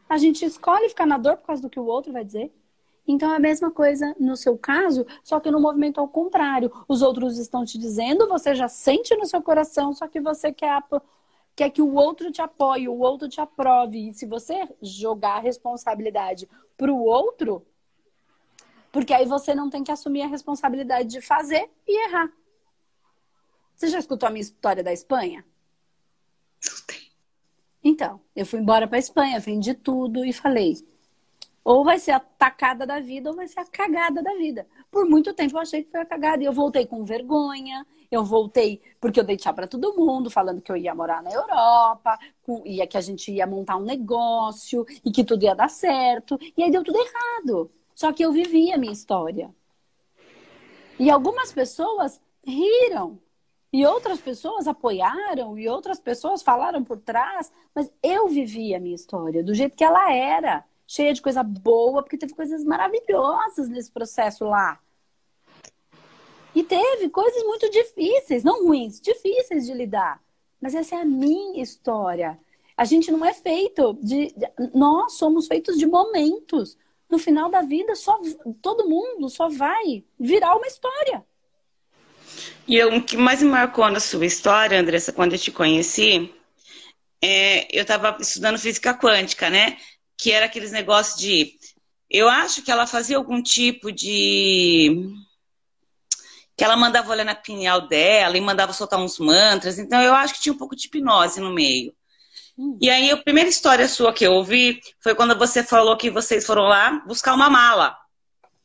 A 0.08 0.16
gente 0.16 0.44
escolhe 0.44 0.88
ficar 0.88 1.06
na 1.06 1.18
dor 1.18 1.36
por 1.38 1.46
causa 1.46 1.62
do 1.62 1.70
que 1.70 1.80
o 1.80 1.86
outro 1.86 2.12
vai 2.12 2.24
dizer. 2.24 2.54
Então 3.06 3.32
é 3.32 3.36
a 3.36 3.40
mesma 3.40 3.70
coisa 3.70 4.14
no 4.18 4.36
seu 4.36 4.56
caso, 4.56 5.06
só 5.22 5.38
que 5.38 5.50
no 5.50 5.60
movimento 5.60 6.00
ao 6.00 6.08
contrário. 6.08 6.72
Os 6.88 7.02
outros 7.02 7.38
estão 7.38 7.64
te 7.64 7.78
dizendo, 7.78 8.28
você 8.28 8.54
já 8.54 8.68
sente 8.68 9.14
no 9.16 9.26
seu 9.26 9.42
coração, 9.42 9.92
só 9.92 10.08
que 10.08 10.20
você 10.20 10.52
quer 10.52 10.82
quer 11.54 11.70
que 11.70 11.82
o 11.82 11.94
outro 11.94 12.32
te 12.32 12.42
apoie, 12.42 12.88
o 12.88 12.98
outro 12.98 13.28
te 13.28 13.40
aprove. 13.40 14.08
E 14.08 14.14
se 14.14 14.26
você 14.26 14.68
jogar 14.82 15.36
a 15.36 15.40
responsabilidade 15.40 16.48
para 16.76 16.92
o 16.92 17.04
outro, 17.04 17.64
porque 18.90 19.12
aí 19.12 19.26
você 19.26 19.54
não 19.54 19.70
tem 19.70 19.84
que 19.84 19.92
assumir 19.92 20.22
a 20.22 20.26
responsabilidade 20.26 21.08
de 21.08 21.20
fazer 21.20 21.70
e 21.86 22.08
errar. 22.08 22.32
Você 23.74 23.88
já 23.88 23.98
escutou 23.98 24.28
a 24.28 24.30
minha 24.30 24.42
história 24.42 24.82
da 24.82 24.92
Espanha? 24.92 25.44
Então, 27.82 28.20
eu 28.34 28.46
fui 28.46 28.60
embora 28.60 28.88
para 28.88 28.96
a 28.96 29.00
Espanha, 29.00 29.38
vendi 29.40 29.74
tudo 29.74 30.24
e 30.24 30.32
falei: 30.32 30.76
Ou 31.64 31.82
vai 31.82 31.98
ser 31.98 32.10
a 32.10 32.20
tacada 32.20 32.86
da 32.86 33.00
vida, 33.00 33.30
ou 33.30 33.36
vai 33.36 33.48
ser 33.48 33.60
a 33.60 33.64
cagada 33.64 34.22
da 34.22 34.34
vida. 34.34 34.66
Por 34.90 35.08
muito 35.08 35.32
tempo 35.32 35.56
eu 35.56 35.60
achei 35.60 35.82
que 35.82 35.90
foi 35.90 36.00
a 36.00 36.04
cagada. 36.04 36.42
E 36.42 36.46
eu 36.46 36.52
voltei 36.52 36.84
com 36.84 37.04
vergonha, 37.04 37.86
eu 38.10 38.22
voltei 38.22 38.82
porque 39.00 39.18
eu 39.18 39.24
dei 39.24 39.38
tchau 39.38 39.54
para 39.54 39.66
todo 39.66 39.96
mundo, 39.96 40.28
falando 40.28 40.60
que 40.60 40.70
eu 40.70 40.76
ia 40.76 40.94
morar 40.94 41.22
na 41.22 41.32
Europa, 41.32 42.18
e 42.66 42.86
que 42.86 42.98
a 42.98 43.00
gente 43.00 43.32
ia 43.32 43.46
montar 43.46 43.76
um 43.76 43.84
negócio, 43.84 44.84
e 45.02 45.10
que 45.10 45.24
tudo 45.24 45.44
ia 45.44 45.54
dar 45.54 45.70
certo. 45.70 46.38
E 46.54 46.62
aí 46.62 46.70
deu 46.70 46.84
tudo 46.84 46.98
errado. 46.98 47.70
Só 47.94 48.12
que 48.12 48.22
eu 48.22 48.30
vivi 48.30 48.70
a 48.70 48.76
minha 48.76 48.92
história. 48.92 49.50
E 50.98 51.10
algumas 51.10 51.50
pessoas 51.50 52.20
riram. 52.46 53.18
E 53.72 53.84
outras 53.86 54.20
pessoas 54.20 54.68
apoiaram, 54.68 55.58
e 55.58 55.68
outras 55.68 55.98
pessoas 55.98 56.42
falaram 56.42 56.84
por 56.84 56.98
trás, 56.98 57.52
mas 57.74 57.90
eu 58.00 58.28
vivi 58.28 58.72
a 58.72 58.78
minha 58.78 58.94
história 58.94 59.42
do 59.42 59.52
jeito 59.52 59.76
que 59.76 59.82
ela 59.82 60.12
era 60.12 60.64
cheia 60.86 61.12
de 61.12 61.22
coisa 61.22 61.42
boa, 61.42 62.02
porque 62.02 62.18
teve 62.18 62.34
coisas 62.34 62.64
maravilhosas 62.64 63.68
nesse 63.68 63.90
processo 63.90 64.44
lá. 64.44 64.78
E 66.54 66.62
teve 66.62 67.08
coisas 67.08 67.42
muito 67.42 67.68
difíceis, 67.70 68.44
não 68.44 68.64
ruins, 68.64 69.00
difíceis 69.00 69.66
de 69.66 69.74
lidar. 69.74 70.22
Mas 70.60 70.74
essa 70.74 70.94
é 70.94 71.00
a 71.00 71.04
minha 71.04 71.62
história. 71.62 72.38
A 72.76 72.84
gente 72.84 73.10
não 73.10 73.24
é 73.24 73.34
feito 73.34 73.98
de. 74.02 74.34
Nós 74.72 75.14
somos 75.14 75.46
feitos 75.46 75.76
de 75.76 75.86
momentos. 75.86 76.78
No 77.10 77.18
final 77.18 77.50
da 77.50 77.60
vida, 77.60 77.94
só 77.94 78.18
todo 78.62 78.88
mundo 78.88 79.28
só 79.28 79.48
vai 79.48 80.02
virar 80.18 80.56
uma 80.56 80.66
história. 80.66 81.24
E 82.66 82.82
o 82.82 83.02
que 83.04 83.16
mais 83.16 83.42
me 83.42 83.50
marcou 83.50 83.88
na 83.90 84.00
sua 84.00 84.24
história, 84.24 84.80
Andressa, 84.80 85.12
quando 85.12 85.34
eu 85.34 85.38
te 85.38 85.52
conheci, 85.52 86.32
é, 87.22 87.66
eu 87.76 87.82
estava 87.82 88.16
estudando 88.20 88.58
física 88.58 88.94
quântica, 88.94 89.50
né? 89.50 89.76
Que 90.16 90.32
era 90.32 90.46
aqueles 90.46 90.72
negócios 90.72 91.18
de. 91.18 91.54
Eu 92.10 92.28
acho 92.28 92.62
que 92.62 92.70
ela 92.70 92.86
fazia 92.86 93.16
algum 93.16 93.42
tipo 93.42 93.90
de. 93.90 95.12
Que 96.56 96.62
ela 96.62 96.76
mandava 96.76 97.10
olhar 97.10 97.24
na 97.24 97.34
pineal 97.34 97.88
dela 97.88 98.36
e 98.36 98.40
mandava 98.40 98.72
soltar 98.72 99.00
uns 99.00 99.18
mantras. 99.18 99.78
Então 99.78 100.00
eu 100.00 100.14
acho 100.14 100.34
que 100.34 100.40
tinha 100.40 100.52
um 100.52 100.58
pouco 100.58 100.76
de 100.76 100.86
hipnose 100.86 101.40
no 101.40 101.52
meio. 101.52 101.92
Hum. 102.56 102.78
E 102.80 102.88
aí 102.88 103.10
a 103.10 103.16
primeira 103.16 103.50
história 103.50 103.88
sua 103.88 104.12
que 104.12 104.24
eu 104.24 104.32
ouvi 104.32 104.80
foi 105.00 105.14
quando 105.14 105.36
você 105.36 105.64
falou 105.64 105.96
que 105.96 106.10
vocês 106.10 106.46
foram 106.46 106.62
lá 106.62 107.02
buscar 107.06 107.34
uma 107.34 107.50
mala. 107.50 107.96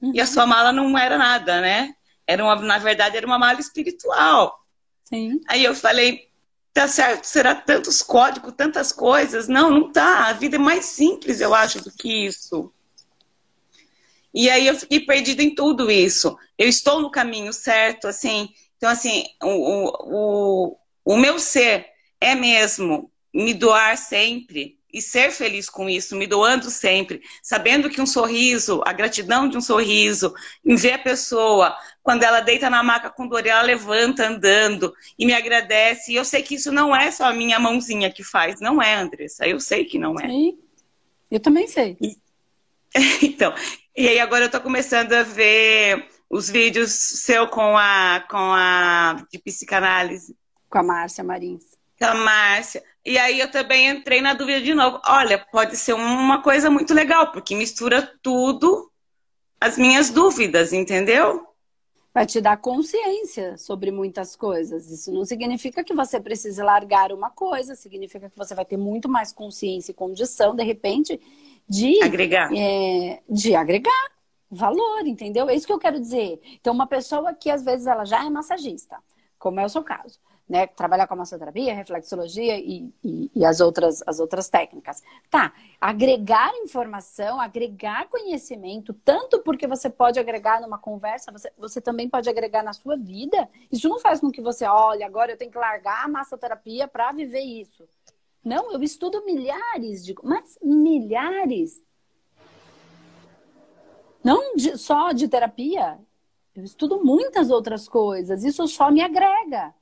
Uhum. 0.01 0.11
E 0.13 0.21
a 0.21 0.27
sua 0.27 0.45
mala 0.45 0.71
não 0.71 0.97
era 0.97 1.17
nada, 1.17 1.59
né? 1.59 1.93
Era 2.27 2.43
uma, 2.43 2.55
na 2.57 2.77
verdade, 2.77 3.17
era 3.17 3.25
uma 3.25 3.39
mala 3.39 3.59
espiritual. 3.59 4.55
Sim. 5.03 5.41
Aí 5.47 5.63
eu 5.63 5.73
falei, 5.73 6.28
tá 6.73 6.87
certo, 6.87 7.25
será 7.25 7.55
tantos 7.55 8.01
códigos, 8.01 8.53
tantas 8.55 8.91
coisas. 8.91 9.47
Não, 9.47 9.69
não 9.69 9.91
tá. 9.91 10.27
A 10.27 10.33
vida 10.33 10.55
é 10.55 10.59
mais 10.59 10.85
simples, 10.85 11.41
eu 11.41 11.53
acho, 11.53 11.83
do 11.83 11.91
que 11.91 12.25
isso. 12.25 12.71
E 14.33 14.49
aí 14.49 14.67
eu 14.67 14.75
fiquei 14.75 15.01
perdida 15.01 15.43
em 15.43 15.53
tudo 15.53 15.91
isso. 15.91 16.37
Eu 16.57 16.67
estou 16.67 17.01
no 17.01 17.11
caminho 17.11 17.51
certo, 17.51 18.07
assim. 18.07 18.49
Então, 18.77 18.89
assim, 18.89 19.25
o, 19.43 20.69
o, 20.73 20.77
o 21.03 21.17
meu 21.17 21.39
ser 21.39 21.87
é 22.21 22.35
mesmo 22.35 23.11
me 23.33 23.53
doar 23.53 23.97
sempre 23.97 24.78
e 24.91 25.01
ser 25.01 25.31
feliz 25.31 25.69
com 25.69 25.89
isso, 25.89 26.15
me 26.15 26.25
doando 26.25 26.69
sempre, 26.69 27.21
sabendo 27.41 27.89
que 27.89 28.01
um 28.01 28.05
sorriso, 28.05 28.81
a 28.85 28.93
gratidão 28.93 29.47
de 29.47 29.57
um 29.57 29.61
sorriso, 29.61 30.33
em 30.65 30.75
ver 30.75 30.93
a 30.93 30.99
pessoa, 30.99 31.77
quando 32.01 32.23
ela 32.23 32.39
deita 32.39 32.69
na 32.69 32.81
maca 32.81 33.09
com 33.09 33.27
dor, 33.27 33.45
ela 33.45 33.61
levanta 33.61 34.27
andando 34.27 34.93
e 35.17 35.25
me 35.25 35.33
agradece. 35.33 36.11
E 36.11 36.15
eu 36.15 36.25
sei 36.25 36.41
que 36.41 36.55
isso 36.55 36.71
não 36.71 36.95
é 36.95 37.11
só 37.11 37.25
a 37.25 37.33
minha 37.33 37.59
mãozinha 37.59 38.11
que 38.11 38.23
faz, 38.23 38.59
não 38.59 38.81
é, 38.81 38.95
Andressa. 38.95 39.47
Eu 39.47 39.59
sei 39.59 39.85
que 39.85 39.99
não 39.99 40.19
é. 40.19 40.27
Sim. 40.27 40.57
Eu 41.29 41.39
também 41.39 41.67
sei. 41.67 41.97
E... 42.01 42.17
então, 43.25 43.53
e 43.95 44.07
aí 44.07 44.19
agora 44.19 44.45
eu 44.45 44.49
tô 44.49 44.59
começando 44.59 45.13
a 45.13 45.23
ver 45.23 46.09
os 46.29 46.49
vídeos 46.49 46.91
seu 46.91 47.47
com 47.47 47.77
a 47.77 48.25
com 48.29 48.37
a 48.37 49.25
de 49.31 49.39
psicanálise. 49.39 50.35
Com 50.69 50.79
a 50.79 50.83
Márcia 50.83 51.23
Marins. 51.23 51.77
Com 51.99 52.05
a 52.05 52.15
Márcia. 52.15 52.83
E 53.05 53.17
aí 53.17 53.39
eu 53.39 53.49
também 53.49 53.89
entrei 53.89 54.21
na 54.21 54.33
dúvida 54.33 54.61
de 54.61 54.73
novo. 54.73 54.99
Olha, 55.07 55.37
pode 55.37 55.77
ser 55.77 55.93
uma 55.93 56.41
coisa 56.41 56.69
muito 56.69 56.93
legal, 56.93 57.31
porque 57.31 57.55
mistura 57.55 58.01
tudo 58.21 58.91
as 59.59 59.77
minhas 59.77 60.09
dúvidas, 60.09 60.73
entendeu? 60.73 61.47
Vai 62.13 62.25
te 62.25 62.41
dar 62.41 62.57
consciência 62.57 63.57
sobre 63.57 63.91
muitas 63.91 64.35
coisas. 64.35 64.89
Isso 64.89 65.11
não 65.11 65.25
significa 65.25 65.83
que 65.83 65.93
você 65.93 66.19
precise 66.19 66.61
largar 66.61 67.11
uma 67.11 67.29
coisa, 67.29 67.75
significa 67.75 68.29
que 68.29 68.37
você 68.37 68.53
vai 68.53 68.65
ter 68.65 68.77
muito 68.77 69.07
mais 69.07 69.31
consciência 69.31 69.91
e 69.91 69.95
condição, 69.95 70.55
de 70.55 70.63
repente, 70.63 71.19
de 71.67 72.01
agregar. 72.01 72.51
É, 72.55 73.21
de 73.29 73.55
agregar 73.55 74.11
valor, 74.51 75.05
entendeu? 75.05 75.47
É 75.47 75.55
isso 75.55 75.67
que 75.67 75.73
eu 75.73 75.79
quero 75.79 75.99
dizer. 75.99 76.41
Então, 76.59 76.73
uma 76.73 76.87
pessoa 76.87 77.33
que 77.33 77.49
às 77.49 77.63
vezes 77.63 77.85
ela 77.85 78.03
já 78.03 78.25
é 78.25 78.29
massagista, 78.29 78.97
como 79.37 79.59
é 79.59 79.65
o 79.65 79.69
seu 79.69 79.83
caso 79.83 80.19
né, 80.49 80.65
trabalhar 80.65 81.05
com 81.05 81.13
a 81.13 81.17
massoterapia, 81.17 81.75
reflexologia 81.75 82.57
e, 82.57 82.91
e, 83.03 83.31
e, 83.35 83.45
as, 83.45 83.59
outras, 83.59 84.01
as 84.07 84.19
outras 84.19 84.49
técnicas. 84.49 85.03
Tá, 85.29 85.53
agregar 85.79 86.51
informação, 86.63 87.39
agregar 87.39 88.09
conhecimento, 88.09 88.91
tanto 89.05 89.39
porque 89.39 89.67
você 89.67 89.91
pode 89.91 90.19
agregar 90.19 90.59
numa 90.59 90.79
conversa, 90.79 91.31
você, 91.31 91.51
você 91.55 91.79
também 91.79 92.09
pode 92.09 92.27
agregar 92.27 92.63
na 92.63 92.73
sua 92.73 92.97
vida. 92.97 93.47
Isso 93.71 93.87
não 93.87 93.99
faz 93.99 94.19
com 94.19 94.31
que 94.31 94.41
você, 94.41 94.65
olha, 94.65 95.05
agora 95.05 95.31
eu 95.31 95.37
tenho 95.37 95.51
que 95.51 95.57
largar 95.57 96.03
a 96.03 96.07
massoterapia 96.07 96.87
para 96.87 97.11
viver 97.11 97.41
isso. 97.41 97.87
Não, 98.43 98.71
eu 98.71 98.81
estudo 98.81 99.23
milhares 99.23 100.03
de, 100.03 100.15
mas 100.23 100.57
milhares. 100.63 101.79
Não 104.23 104.55
de, 104.55 104.77
só 104.79 105.11
de 105.11 105.27
terapia. 105.27 105.99
Eu 106.55 106.63
estudo 106.63 107.03
muitas 107.03 107.51
outras 107.51 107.87
coisas. 107.87 108.43
Isso 108.43 108.67
só 108.67 108.89
me 108.89 109.01
agrega. 109.01 109.75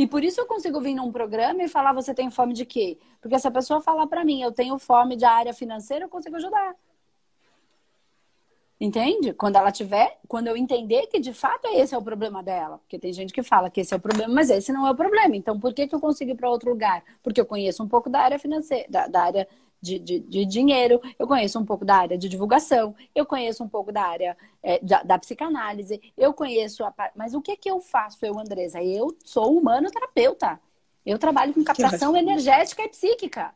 E 0.00 0.06
por 0.06 0.24
isso 0.24 0.40
eu 0.40 0.46
consigo 0.46 0.80
vir 0.80 0.94
num 0.94 1.12
programa 1.12 1.62
e 1.62 1.68
falar, 1.68 1.92
você 1.92 2.14
tem 2.14 2.30
fome 2.30 2.54
de 2.54 2.64
quê? 2.64 2.96
Porque 3.20 3.38
se 3.38 3.46
a 3.46 3.50
pessoa 3.50 3.82
falar 3.82 4.06
para 4.06 4.24
mim, 4.24 4.40
eu 4.40 4.50
tenho 4.50 4.78
fome 4.78 5.14
de 5.14 5.26
área 5.26 5.52
financeira, 5.52 6.06
eu 6.06 6.08
consigo 6.08 6.36
ajudar. 6.36 6.74
Entende? 8.80 9.34
Quando 9.34 9.56
ela 9.56 9.70
tiver, 9.70 10.18
quando 10.26 10.46
eu 10.46 10.56
entender 10.56 11.06
que 11.08 11.20
de 11.20 11.34
fato 11.34 11.68
esse 11.74 11.94
é 11.94 11.98
o 11.98 12.02
problema 12.02 12.42
dela. 12.42 12.78
Porque 12.78 12.98
tem 12.98 13.12
gente 13.12 13.30
que 13.30 13.42
fala 13.42 13.68
que 13.68 13.82
esse 13.82 13.92
é 13.92 13.96
o 13.98 14.00
problema, 14.00 14.32
mas 14.32 14.48
esse 14.48 14.72
não 14.72 14.86
é 14.86 14.90
o 14.90 14.94
problema. 14.94 15.36
Então, 15.36 15.60
por 15.60 15.74
que, 15.74 15.86
que 15.86 15.94
eu 15.94 16.00
consigo 16.00 16.30
ir 16.30 16.34
para 16.34 16.48
outro 16.48 16.70
lugar? 16.70 17.04
Porque 17.22 17.38
eu 17.38 17.44
conheço 17.44 17.82
um 17.82 17.88
pouco 17.88 18.08
da 18.08 18.20
área 18.22 18.38
financeira, 18.38 18.86
da, 18.88 19.06
da 19.06 19.22
área 19.22 19.48
de, 19.80 19.98
de, 19.98 20.20
de, 20.20 20.44
dinheiro, 20.44 21.00
eu 21.18 21.26
conheço 21.26 21.58
um 21.58 21.64
pouco 21.64 21.84
da 21.84 21.96
área 21.96 22.18
de 22.18 22.28
divulgação, 22.28 22.94
eu 23.14 23.24
conheço 23.24 23.64
um 23.64 23.68
pouco 23.68 23.90
da 23.90 24.02
área 24.02 24.36
é, 24.62 24.78
da, 24.80 25.02
da, 25.02 25.18
psicanálise, 25.18 26.00
eu 26.16 26.34
conheço 26.34 26.84
a. 26.84 26.92
Mas 27.16 27.34
o 27.34 27.40
que 27.40 27.56
que 27.56 27.70
eu 27.70 27.80
faço, 27.80 28.24
eu, 28.24 28.38
Andresa? 28.38 28.82
Eu 28.82 29.16
sou 29.24 29.56
humano 29.56 29.90
terapeuta. 29.90 30.60
Eu 31.04 31.18
trabalho 31.18 31.54
com 31.54 31.64
captação 31.64 32.14
energética 32.14 32.82
e 32.82 32.88
psíquica. 32.88 33.54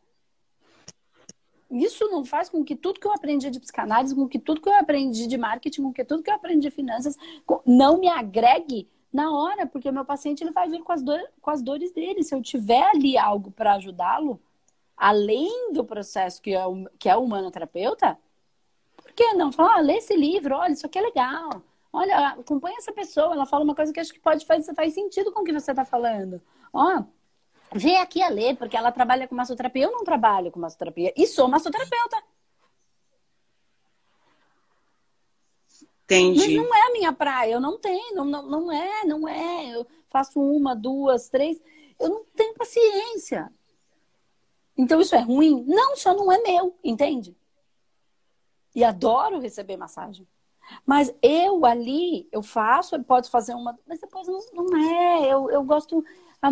Isso 1.70 2.08
não 2.08 2.24
faz 2.24 2.48
com 2.48 2.64
que 2.64 2.76
tudo 2.76 3.00
que 3.00 3.06
eu 3.06 3.12
aprendi 3.12 3.50
de 3.50 3.60
psicanálise, 3.60 4.14
com 4.14 4.28
que 4.28 4.38
tudo 4.38 4.60
que 4.60 4.68
eu 4.68 4.74
aprendi 4.74 5.26
de 5.26 5.37
marketing, 5.37 5.82
com 5.82 5.92
que 5.92 6.04
tudo 6.04 6.22
que 6.22 6.30
eu 6.30 6.34
aprendi 6.34 6.68
de 6.68 6.70
finanças, 6.70 7.16
não 7.66 7.98
me 7.98 8.08
agregue 8.08 8.88
na 9.12 9.30
hora, 9.30 9.66
porque 9.66 9.88
o 9.88 9.92
meu 9.92 10.04
paciente 10.04 10.42
ele 10.42 10.52
vai 10.52 10.68
vir 10.68 10.82
com 10.82 10.92
as, 10.92 11.02
do, 11.02 11.12
com 11.40 11.50
as 11.50 11.62
dores 11.62 11.92
dele. 11.92 12.22
Se 12.22 12.34
eu 12.34 12.42
tiver 12.42 12.82
ali 12.82 13.18
algo 13.18 13.50
para 13.50 13.74
ajudá-lo, 13.74 14.40
além 14.96 15.72
do 15.72 15.85
processo 15.85 16.40
que 16.40 16.52
é 16.52 16.66
o, 16.66 16.85
que 16.98 17.09
é 17.09 17.16
o 17.16 17.22
humanoterapeuta, 17.22 18.18
por 18.96 19.12
que 19.12 19.33
não? 19.35 19.52
Falar, 19.52 19.76
ah, 19.76 19.80
lê 19.80 19.96
esse 19.96 20.16
livro, 20.16 20.57
olha, 20.57 20.72
isso 20.72 20.87
aqui 20.87 20.98
é 20.98 21.02
legal. 21.02 21.62
Olha, 21.92 22.28
acompanha 22.30 22.76
essa 22.78 22.92
pessoa, 22.92 23.35
ela 23.35 23.46
fala 23.46 23.64
uma 23.64 23.74
coisa 23.74 23.92
que 23.92 24.00
acho 24.00 24.12
que 24.12 24.18
pode 24.18 24.44
fazer 24.44 24.74
faz 24.74 24.94
sentido 24.94 25.30
com 25.33 25.42
o 25.42 25.44
que 25.44 25.52
você 25.52 25.70
está 25.70 25.85
falando. 25.85 26.42
Ó, 26.72 27.04
vem 27.72 27.98
aqui 27.98 28.20
a 28.22 28.28
ler, 28.28 28.57
porque 28.57 28.76
ela 28.76 28.90
trabalha 28.90 29.28
com 29.28 29.35
massoterapia. 29.35 29.85
Eu 29.85 29.92
não 29.92 30.02
trabalho 30.02 30.50
com 30.50 30.59
massoterapia 30.59 31.12
e 31.16 31.26
sou 31.26 31.46
massoterapeuta. 31.46 32.22
Entendi. 36.04 36.38
Mas 36.38 36.54
não 36.54 36.74
é 36.74 36.87
a 36.88 36.92
minha 36.92 37.12
praia, 37.12 37.52
eu 37.52 37.61
não 37.61 37.78
tenho, 37.78 38.14
não, 38.14 38.24
não, 38.24 38.42
não 38.42 38.72
é, 38.72 39.04
não 39.04 39.28
é. 39.28 39.74
Eu 39.74 39.87
faço 40.09 40.40
uma, 40.40 40.74
duas, 40.74 41.28
três. 41.28 41.62
Eu 41.98 42.09
não 42.09 42.24
tenho 42.37 42.54
paciência. 42.54 43.50
Então 44.76 45.00
isso 45.00 45.14
é 45.14 45.20
ruim? 45.20 45.64
Não, 45.66 45.96
só 45.96 46.14
não 46.14 46.30
é 46.32 46.38
meu, 46.38 46.76
entende? 46.82 47.37
E 48.74 48.82
adoro 48.82 49.38
receber 49.38 49.76
massagem. 49.76 50.26
Mas 50.87 51.14
eu 51.22 51.64
ali, 51.64 52.28
eu 52.32 52.42
faço, 52.42 52.96
eu 52.96 53.04
posso 53.04 53.30
fazer 53.30 53.54
uma, 53.54 53.78
mas 53.87 54.00
depois 54.00 54.26
não, 54.26 54.40
não 54.52 54.76
é. 54.76 55.32
Eu, 55.32 55.50
eu 55.50 55.62
gosto. 55.62 56.04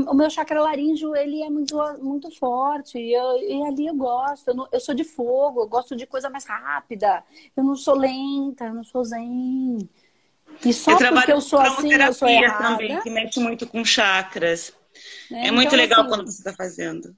O 0.08 0.14
meu 0.14 0.30
chakra 0.30 0.62
laríngeo, 0.62 1.14
ele 1.14 1.42
é 1.42 1.50
muito, 1.50 1.76
muito 2.00 2.30
forte. 2.38 2.98
E, 2.98 3.12
eu, 3.12 3.38
e 3.38 3.66
ali 3.66 3.86
eu 3.86 3.94
gosto. 3.94 4.48
Eu, 4.48 4.54
não, 4.54 4.68
eu, 4.72 4.80
sou 4.80 4.94
de 4.94 5.04
fogo, 5.04 5.62
eu 5.62 5.68
gosto 5.68 5.94
de 5.94 6.06
coisa 6.06 6.30
mais 6.30 6.44
rápida. 6.44 7.22
Eu 7.56 7.64
não 7.64 7.76
sou 7.76 7.94
lenta, 7.96 8.66
eu 8.66 8.74
não 8.74 8.84
sou 8.84 9.04
zen. 9.04 9.88
E 10.64 10.72
só 10.72 10.92
eu 10.92 11.12
porque 11.12 11.32
eu 11.32 11.40
sou 11.40 11.58
assim, 11.58 11.92
eu 11.92 12.14
sou 12.14 12.28
errada. 12.28 12.68
também, 12.70 13.00
que 13.00 13.10
mexe 13.10 13.40
muito 13.40 13.66
com 13.66 13.84
chakras. 13.84 14.72
É, 15.30 15.48
é 15.48 15.50
muito 15.50 15.68
então, 15.68 15.78
legal 15.78 16.00
assim, 16.00 16.08
quando 16.08 16.26
você 16.26 16.38
está 16.38 16.52
fazendo. 16.54 17.14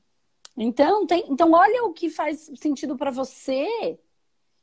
Então, 0.57 1.07
tem, 1.07 1.25
então 1.29 1.53
olha 1.53 1.85
o 1.85 1.93
que 1.93 2.09
faz 2.09 2.51
sentido 2.57 2.97
para 2.97 3.11
você 3.11 3.99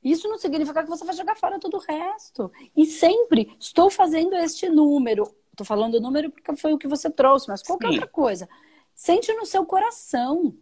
Isso 0.03 0.27
não 0.27 0.37
significa 0.37 0.83
que 0.83 0.89
você 0.89 1.03
vai 1.03 1.15
jogar 1.15 1.35
fora 1.35 1.59
todo 1.59 1.77
o 1.77 1.79
resto. 1.79 2.51
E 2.75 2.85
sempre 2.85 3.55
estou 3.59 3.89
fazendo 3.89 4.35
este 4.35 4.69
número. 4.69 5.23
Estou 5.51 5.65
falando 5.65 5.95
o 5.95 6.01
número 6.01 6.31
porque 6.31 6.55
foi 6.55 6.73
o 6.73 6.77
que 6.77 6.87
você 6.87 7.09
trouxe, 7.09 7.47
mas 7.49 7.61
qualquer 7.61 7.87
Sim. 7.89 7.93
outra 7.95 8.07
coisa. 8.07 8.49
Sente 8.95 9.33
no 9.33 9.45
seu 9.45 9.65
coração. 9.65 10.55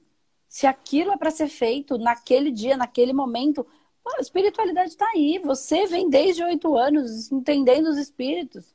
Se 0.47 0.65
aquilo 0.65 1.11
é 1.11 1.17
para 1.17 1.31
ser 1.31 1.47
feito 1.47 1.97
naquele 1.97 2.51
dia, 2.51 2.75
naquele 2.75 3.13
momento, 3.13 3.65
a 4.05 4.19
espiritualidade 4.19 4.89
está 4.89 5.05
aí. 5.13 5.39
Você 5.39 5.85
vem 5.85 6.09
desde 6.09 6.43
oito 6.43 6.75
anos 6.75 7.31
entendendo 7.31 7.87
os 7.87 7.97
espíritos. 7.97 8.73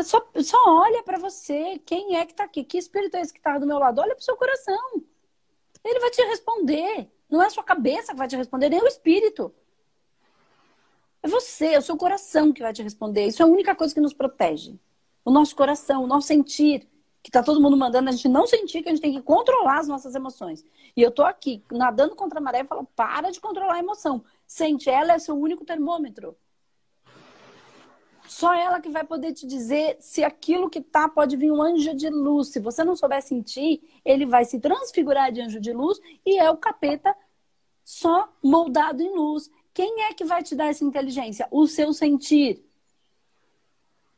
Só, 0.00 0.26
só 0.42 0.58
olha 0.66 1.02
para 1.02 1.18
você. 1.18 1.78
Quem 1.86 2.16
é 2.16 2.26
que 2.26 2.32
está 2.32 2.44
aqui? 2.44 2.64
Que 2.64 2.78
espírito 2.78 3.16
é 3.16 3.20
esse 3.20 3.32
que 3.32 3.38
está 3.38 3.58
do 3.58 3.66
meu 3.66 3.78
lado? 3.78 4.00
Olha 4.00 4.14
para 4.14 4.22
o 4.22 4.24
seu 4.24 4.36
coração. 4.36 5.02
Ele 5.84 6.00
vai 6.00 6.10
te 6.10 6.22
responder. 6.22 7.10
Não 7.28 7.42
é 7.42 7.46
a 7.46 7.50
sua 7.50 7.62
cabeça 7.62 8.12
que 8.12 8.18
vai 8.18 8.28
te 8.28 8.36
responder, 8.36 8.68
nem 8.68 8.82
o 8.82 8.86
espírito. 8.88 9.54
É 11.22 11.28
você, 11.28 11.74
é 11.74 11.78
o 11.78 11.82
seu 11.82 11.96
coração 11.96 12.52
que 12.52 12.62
vai 12.62 12.72
te 12.72 12.82
responder. 12.82 13.26
Isso 13.26 13.42
é 13.42 13.44
a 13.44 13.48
única 13.48 13.74
coisa 13.74 13.94
que 13.94 14.00
nos 14.00 14.12
protege. 14.12 14.78
O 15.24 15.30
nosso 15.30 15.54
coração, 15.54 16.04
o 16.04 16.06
nosso 16.06 16.26
sentir. 16.26 16.88
Que 17.22 17.30
tá 17.30 17.42
todo 17.42 17.60
mundo 17.60 17.76
mandando 17.76 18.08
a 18.08 18.12
gente 18.12 18.28
não 18.28 18.46
sentir 18.46 18.82
que 18.82 18.88
a 18.88 18.92
gente 18.92 19.02
tem 19.02 19.12
que 19.12 19.20
controlar 19.20 19.80
as 19.80 19.86
nossas 19.86 20.14
emoções. 20.14 20.64
E 20.96 21.02
eu 21.02 21.10
tô 21.10 21.22
aqui 21.22 21.62
nadando 21.70 22.16
contra 22.16 22.38
a 22.38 22.42
maré 22.42 22.60
e 22.60 22.64
falo: 22.64 22.88
para 22.96 23.30
de 23.30 23.38
controlar 23.38 23.74
a 23.74 23.78
emoção. 23.78 24.24
Sente, 24.46 24.88
ela 24.88 25.12
é 25.12 25.18
seu 25.18 25.38
único 25.38 25.62
termômetro. 25.62 26.34
Só 28.30 28.54
ela 28.54 28.80
que 28.80 28.88
vai 28.88 29.02
poder 29.02 29.32
te 29.32 29.44
dizer 29.44 29.96
se 29.98 30.22
aquilo 30.22 30.70
que 30.70 30.80
tá 30.80 31.08
pode 31.08 31.36
vir 31.36 31.50
um 31.50 31.60
anjo 31.60 31.92
de 31.96 32.08
luz. 32.08 32.50
Se 32.50 32.60
você 32.60 32.84
não 32.84 32.94
souber 32.94 33.20
sentir, 33.20 33.82
ele 34.04 34.24
vai 34.24 34.44
se 34.44 34.60
transfigurar 34.60 35.32
de 35.32 35.40
anjo 35.40 35.58
de 35.58 35.72
luz 35.72 35.98
e 36.24 36.38
é 36.38 36.48
o 36.48 36.56
capeta 36.56 37.12
só 37.84 38.32
moldado 38.40 39.02
em 39.02 39.12
luz. 39.12 39.50
Quem 39.74 40.02
é 40.02 40.14
que 40.14 40.24
vai 40.24 40.44
te 40.44 40.54
dar 40.54 40.66
essa 40.66 40.84
inteligência? 40.84 41.48
O 41.50 41.66
seu 41.66 41.92
sentir. 41.92 42.64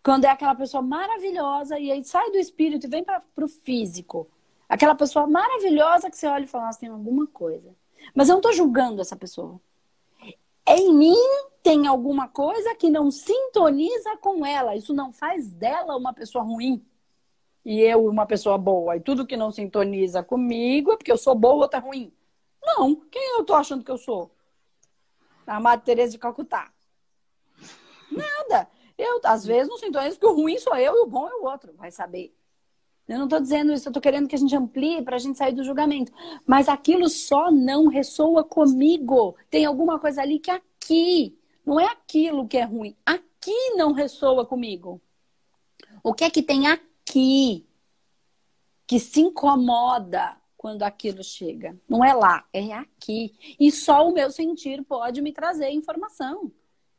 Quando 0.04 0.26
é 0.26 0.28
aquela 0.28 0.54
pessoa 0.54 0.82
maravilhosa 0.82 1.78
e 1.78 1.90
aí 1.90 2.04
sai 2.04 2.30
do 2.32 2.36
espírito 2.36 2.86
e 2.86 2.90
vem 2.90 3.02
para 3.02 3.24
o 3.40 3.48
físico. 3.48 4.28
Aquela 4.68 4.94
pessoa 4.94 5.26
maravilhosa 5.26 6.10
que 6.10 6.18
você 6.18 6.26
olha 6.26 6.44
e 6.44 6.46
fala, 6.46 6.66
nossa, 6.66 6.80
tem 6.80 6.90
alguma 6.90 7.26
coisa. 7.28 7.74
Mas 8.14 8.28
eu 8.28 8.34
não 8.34 8.40
estou 8.40 8.52
julgando 8.52 9.00
essa 9.00 9.16
pessoa. 9.16 9.58
Em 10.66 10.94
mim 10.94 11.16
tem 11.62 11.86
alguma 11.86 12.28
coisa 12.28 12.74
que 12.74 12.90
não 12.90 13.10
sintoniza 13.10 14.16
com 14.18 14.44
ela. 14.44 14.76
Isso 14.76 14.92
não 14.92 15.12
faz 15.12 15.52
dela 15.52 15.96
uma 15.96 16.12
pessoa 16.12 16.44
ruim. 16.44 16.84
E 17.64 17.80
eu 17.80 18.06
uma 18.06 18.26
pessoa 18.26 18.58
boa. 18.58 18.96
E 18.96 19.00
tudo 19.00 19.26
que 19.26 19.36
não 19.36 19.50
sintoniza 19.50 20.22
comigo 20.22 20.92
é 20.92 20.96
porque 20.96 21.12
eu 21.12 21.18
sou 21.18 21.34
boa 21.34 21.54
ou 21.54 21.60
outra 21.60 21.80
ruim. 21.80 22.12
Não. 22.62 22.96
Quem 23.10 23.38
eu 23.38 23.44
tô 23.44 23.54
achando 23.54 23.84
que 23.84 23.90
eu 23.90 23.98
sou? 23.98 24.30
A 25.46 25.60
Madre 25.60 25.84
Teresa 25.84 26.12
de 26.12 26.18
Calcutá. 26.18 26.72
Nada. 28.10 28.68
Eu, 28.96 29.20
às 29.24 29.44
vezes, 29.44 29.68
não 29.68 29.78
sintonizo 29.78 30.18
que 30.18 30.26
o 30.26 30.34
ruim 30.34 30.58
sou 30.58 30.76
eu 30.76 30.96
e 30.96 31.00
o 31.00 31.06
bom 31.06 31.28
é 31.28 31.34
o 31.34 31.44
outro. 31.44 31.72
Vai 31.74 31.90
saber. 31.90 32.34
Eu 33.08 33.18
não 33.18 33.24
estou 33.24 33.40
dizendo 33.40 33.72
isso, 33.72 33.88
eu 33.88 33.90
estou 33.90 34.02
querendo 34.02 34.28
que 34.28 34.34
a 34.34 34.38
gente 34.38 34.54
amplie 34.54 35.02
para 35.02 35.16
a 35.16 35.18
gente 35.18 35.36
sair 35.36 35.52
do 35.52 35.64
julgamento. 35.64 36.12
Mas 36.46 36.68
aquilo 36.68 37.08
só 37.08 37.50
não 37.50 37.88
ressoa 37.88 38.44
comigo. 38.44 39.36
Tem 39.50 39.64
alguma 39.64 39.98
coisa 39.98 40.22
ali 40.22 40.38
que 40.38 40.50
aqui, 40.50 41.36
não 41.66 41.78
é 41.78 41.86
aquilo 41.86 42.46
que 42.46 42.56
é 42.56 42.64
ruim, 42.64 42.96
aqui 43.04 43.74
não 43.76 43.92
ressoa 43.92 44.46
comigo. 44.46 45.00
O 46.02 46.14
que 46.14 46.24
é 46.24 46.30
que 46.30 46.42
tem 46.42 46.66
aqui 46.66 47.66
que 48.86 48.98
se 48.98 49.20
incomoda 49.20 50.36
quando 50.56 50.82
aquilo 50.82 51.22
chega? 51.22 51.76
Não 51.88 52.04
é 52.04 52.14
lá, 52.14 52.44
é 52.52 52.72
aqui. 52.72 53.34
E 53.58 53.70
só 53.70 54.08
o 54.08 54.12
meu 54.12 54.30
sentir 54.30 54.82
pode 54.84 55.20
me 55.20 55.32
trazer 55.32 55.70
informação. 55.70 56.52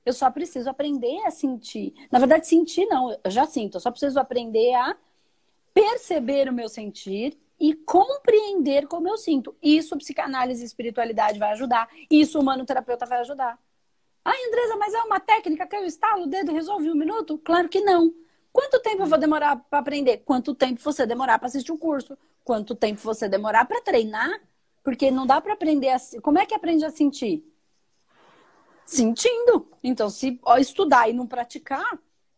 Eu 0.05 0.13
só 0.13 0.29
preciso 0.29 0.69
aprender 0.69 1.25
a 1.25 1.31
sentir. 1.31 1.93
Na 2.11 2.19
verdade, 2.19 2.45
sentir 2.47 2.85
não, 2.87 3.17
eu 3.23 3.31
já 3.31 3.45
sinto, 3.45 3.75
eu 3.77 3.81
só 3.81 3.89
preciso 3.89 4.19
aprender 4.19 4.73
a 4.73 4.97
perceber 5.73 6.49
o 6.49 6.53
meu 6.53 6.69
sentir 6.69 7.37
e 7.59 7.73
compreender 7.73 8.87
como 8.87 9.07
eu 9.07 9.17
sinto. 9.17 9.55
Isso 9.61 9.97
psicanálise 9.97 10.63
e 10.63 10.65
espiritualidade 10.65 11.39
vai 11.39 11.51
ajudar. 11.51 11.89
Isso 12.09 12.39
o 12.39 12.65
terapeuta 12.65 13.05
vai 13.05 13.19
ajudar. 13.19 13.57
Ah, 14.25 14.33
Andresa, 14.47 14.77
mas 14.77 14.93
é 14.93 15.01
uma 15.03 15.19
técnica 15.19 15.67
que 15.67 15.75
eu 15.75 15.85
estalo 15.85 16.23
o 16.23 16.27
dedo 16.27 16.51
e 16.51 16.53
resolve 16.53 16.89
um 16.89 16.95
minuto? 16.95 17.37
Claro 17.37 17.67
que 17.67 17.81
não. 17.81 18.13
Quanto 18.51 18.79
tempo 18.79 19.03
eu 19.03 19.07
vou 19.07 19.17
demorar 19.17 19.55
para 19.55 19.79
aprender? 19.79 20.17
Quanto 20.19 20.53
tempo 20.53 20.79
você 20.81 21.05
demorar 21.05 21.39
para 21.39 21.47
assistir 21.47 21.71
o 21.71 21.75
um 21.75 21.77
curso? 21.77 22.17
Quanto 22.43 22.75
tempo 22.75 23.01
você 23.01 23.27
demorar 23.27 23.65
para 23.65 23.81
treinar? 23.81 24.41
Porque 24.83 25.09
não 25.09 25.25
dá 25.25 25.41
para 25.41 25.53
aprender 25.53 25.89
assim. 25.89 26.19
Como 26.19 26.37
é 26.37 26.45
que 26.45 26.53
aprende 26.53 26.85
a 26.85 26.89
sentir? 26.89 27.43
Sentindo. 28.85 29.67
Então, 29.83 30.09
se 30.09 30.39
estudar 30.59 31.09
e 31.09 31.13
não 31.13 31.25
praticar, 31.25 31.97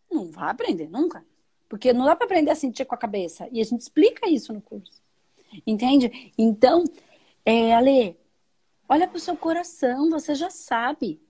não 0.10 0.32
vai 0.32 0.52
aprender 0.52 0.88
nunca. 0.88 1.26
Porque 1.68 1.94
não 1.94 2.06
dá 2.06 2.16
para 2.16 2.26
aprender 2.26 2.52
a 2.52 2.56
sentir 2.56 2.86
com 2.86 2.96
a 2.96 2.98
cabeça. 2.98 3.48
E 3.52 3.60
a 3.60 3.64
gente 3.64 3.82
explica 3.82 4.30
isso 4.30 4.54
no 4.54 4.62
curso. 4.62 5.02
Entende? 5.66 6.34
Então, 6.38 6.84
é, 7.46 7.74
Ale, 7.76 8.18
olha 8.88 9.08
para 9.08 9.18
o 9.18 9.22
seu 9.22 9.36
coração, 9.36 10.10
você 10.10 10.36
já 10.36 10.50
sabe. 10.50 11.22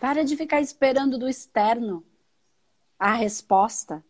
Para 0.00 0.24
de 0.24 0.36
ficar 0.36 0.60
esperando 0.60 1.18
do 1.18 1.28
externo 1.28 2.04
a 2.98 3.14
resposta. 3.14 4.04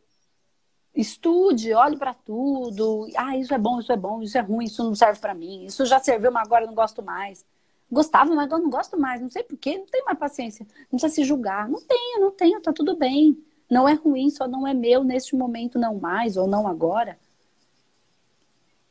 Estude, 0.95 1.73
olhe 1.73 1.97
para 1.97 2.13
tudo. 2.13 3.07
Ah, 3.17 3.37
isso 3.37 3.55
é 3.55 3.59
bom, 3.59 3.81
isso 3.81 3.93
é 3.93 3.97
bom, 3.97 4.23
isso 4.23 4.37
é 4.37 4.41
ruim, 4.41 4.65
isso 4.65 4.83
não 4.83 4.95
serve 4.95 5.21
para 5.21 5.35
mim. 5.35 5.65
Isso 5.65 5.87
já 5.87 6.01
serviu, 6.01 6.33
mas 6.33 6.47
agora 6.47 6.65
eu 6.65 6.69
não 6.69 6.75
gosto 6.75 7.03
mais. 7.03 7.45
Gostava, 7.91 8.35
mas 8.35 8.45
agora 8.45 8.63
não 8.63 8.71
gosto 8.71 8.99
mais. 8.99 9.21
Não 9.21 9.29
sei 9.29 9.43
porquê, 9.43 9.79
não 9.79 9.87
tenho 9.87 10.05
mais 10.05 10.19
paciência. 10.19 10.67
Não 10.83 10.99
precisa 10.99 11.15
se 11.15 11.25
julgar. 11.25 11.69
Não 11.69 11.81
tenho, 11.81 12.21
não 12.21 12.31
tenho, 12.33 12.61
tá 12.61 12.73
tudo 12.73 12.97
bem. 12.97 13.37
Não 13.71 13.89
é 13.89 13.95
ruim, 13.95 14.29
só 14.31 14.49
não 14.49 14.67
é 14.67 14.75
meu 14.75 15.05
neste 15.05 15.37
momento, 15.37 15.79
não 15.79 15.95
mais, 15.95 16.37
ou 16.37 16.49
não 16.49 16.67
agora. 16.67 17.17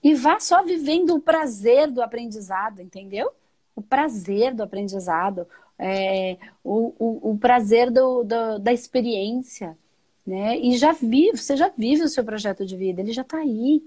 E 0.01 0.13
vá 0.13 0.39
só 0.39 0.63
vivendo 0.63 1.13
o 1.15 1.19
prazer 1.19 1.91
do 1.91 2.01
aprendizado, 2.01 2.81
entendeu? 2.81 3.29
O 3.75 3.81
prazer 3.81 4.55
do 4.55 4.63
aprendizado, 4.63 5.45
é, 5.77 6.37
o, 6.63 6.93
o, 6.97 7.31
o, 7.31 7.37
prazer 7.37 7.91
do, 7.91 8.23
do, 8.23 8.59
da 8.59 8.71
experiência. 8.71 9.77
Né? 10.25 10.57
E 10.59 10.77
já 10.77 10.93
vive, 10.93 11.37
você 11.37 11.57
já 11.57 11.69
vive 11.69 12.03
o 12.03 12.09
seu 12.09 12.23
projeto 12.23 12.65
de 12.65 12.77
vida, 12.77 13.01
ele 13.01 13.11
já 13.11 13.23
está 13.23 13.39
aí. 13.39 13.83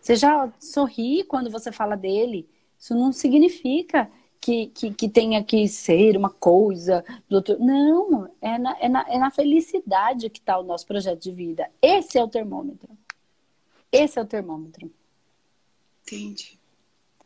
Você 0.00 0.16
já 0.16 0.52
sorri 0.58 1.22
quando 1.22 1.48
você 1.48 1.70
fala 1.70 1.96
dele. 1.96 2.48
Isso 2.76 2.94
não 2.96 3.12
significa 3.12 4.10
que, 4.42 4.66
que, 4.66 4.92
que 4.92 5.08
tenha 5.08 5.42
que 5.44 5.68
ser 5.68 6.16
uma 6.16 6.28
coisa 6.28 7.04
do 7.28 7.36
outro. 7.36 7.64
Não, 7.64 8.28
é 8.40 8.58
na, 8.58 8.76
é 8.80 8.88
na, 8.88 9.06
é 9.08 9.16
na 9.16 9.30
felicidade 9.30 10.28
que 10.28 10.40
está 10.40 10.58
o 10.58 10.64
nosso 10.64 10.84
projeto 10.84 11.20
de 11.22 11.30
vida. 11.30 11.70
Esse 11.80 12.18
é 12.18 12.24
o 12.24 12.28
termômetro. 12.28 12.88
Esse 13.92 14.18
é 14.18 14.22
o 14.22 14.26
termômetro. 14.26 14.90
Entendi. 16.02 16.58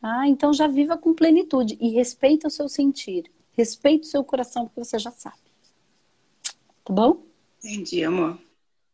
Ah, 0.02 0.29
então 0.29 0.52
já 0.52 0.68
viva 0.68 0.98
com 0.98 1.14
plenitude 1.14 1.79
e 1.81 1.88
respeita 1.88 2.48
o 2.48 2.50
seu 2.50 2.68
sentir. 2.68 3.33
Respeita 3.52 4.05
o 4.07 4.11
seu 4.11 4.22
coração, 4.22 4.66
porque 4.66 4.85
você 4.85 4.98
já 4.98 5.11
sabe. 5.11 5.38
Tá 6.85 6.92
bom? 6.92 7.22
Entendi, 7.64 8.05
amor. 8.05 8.38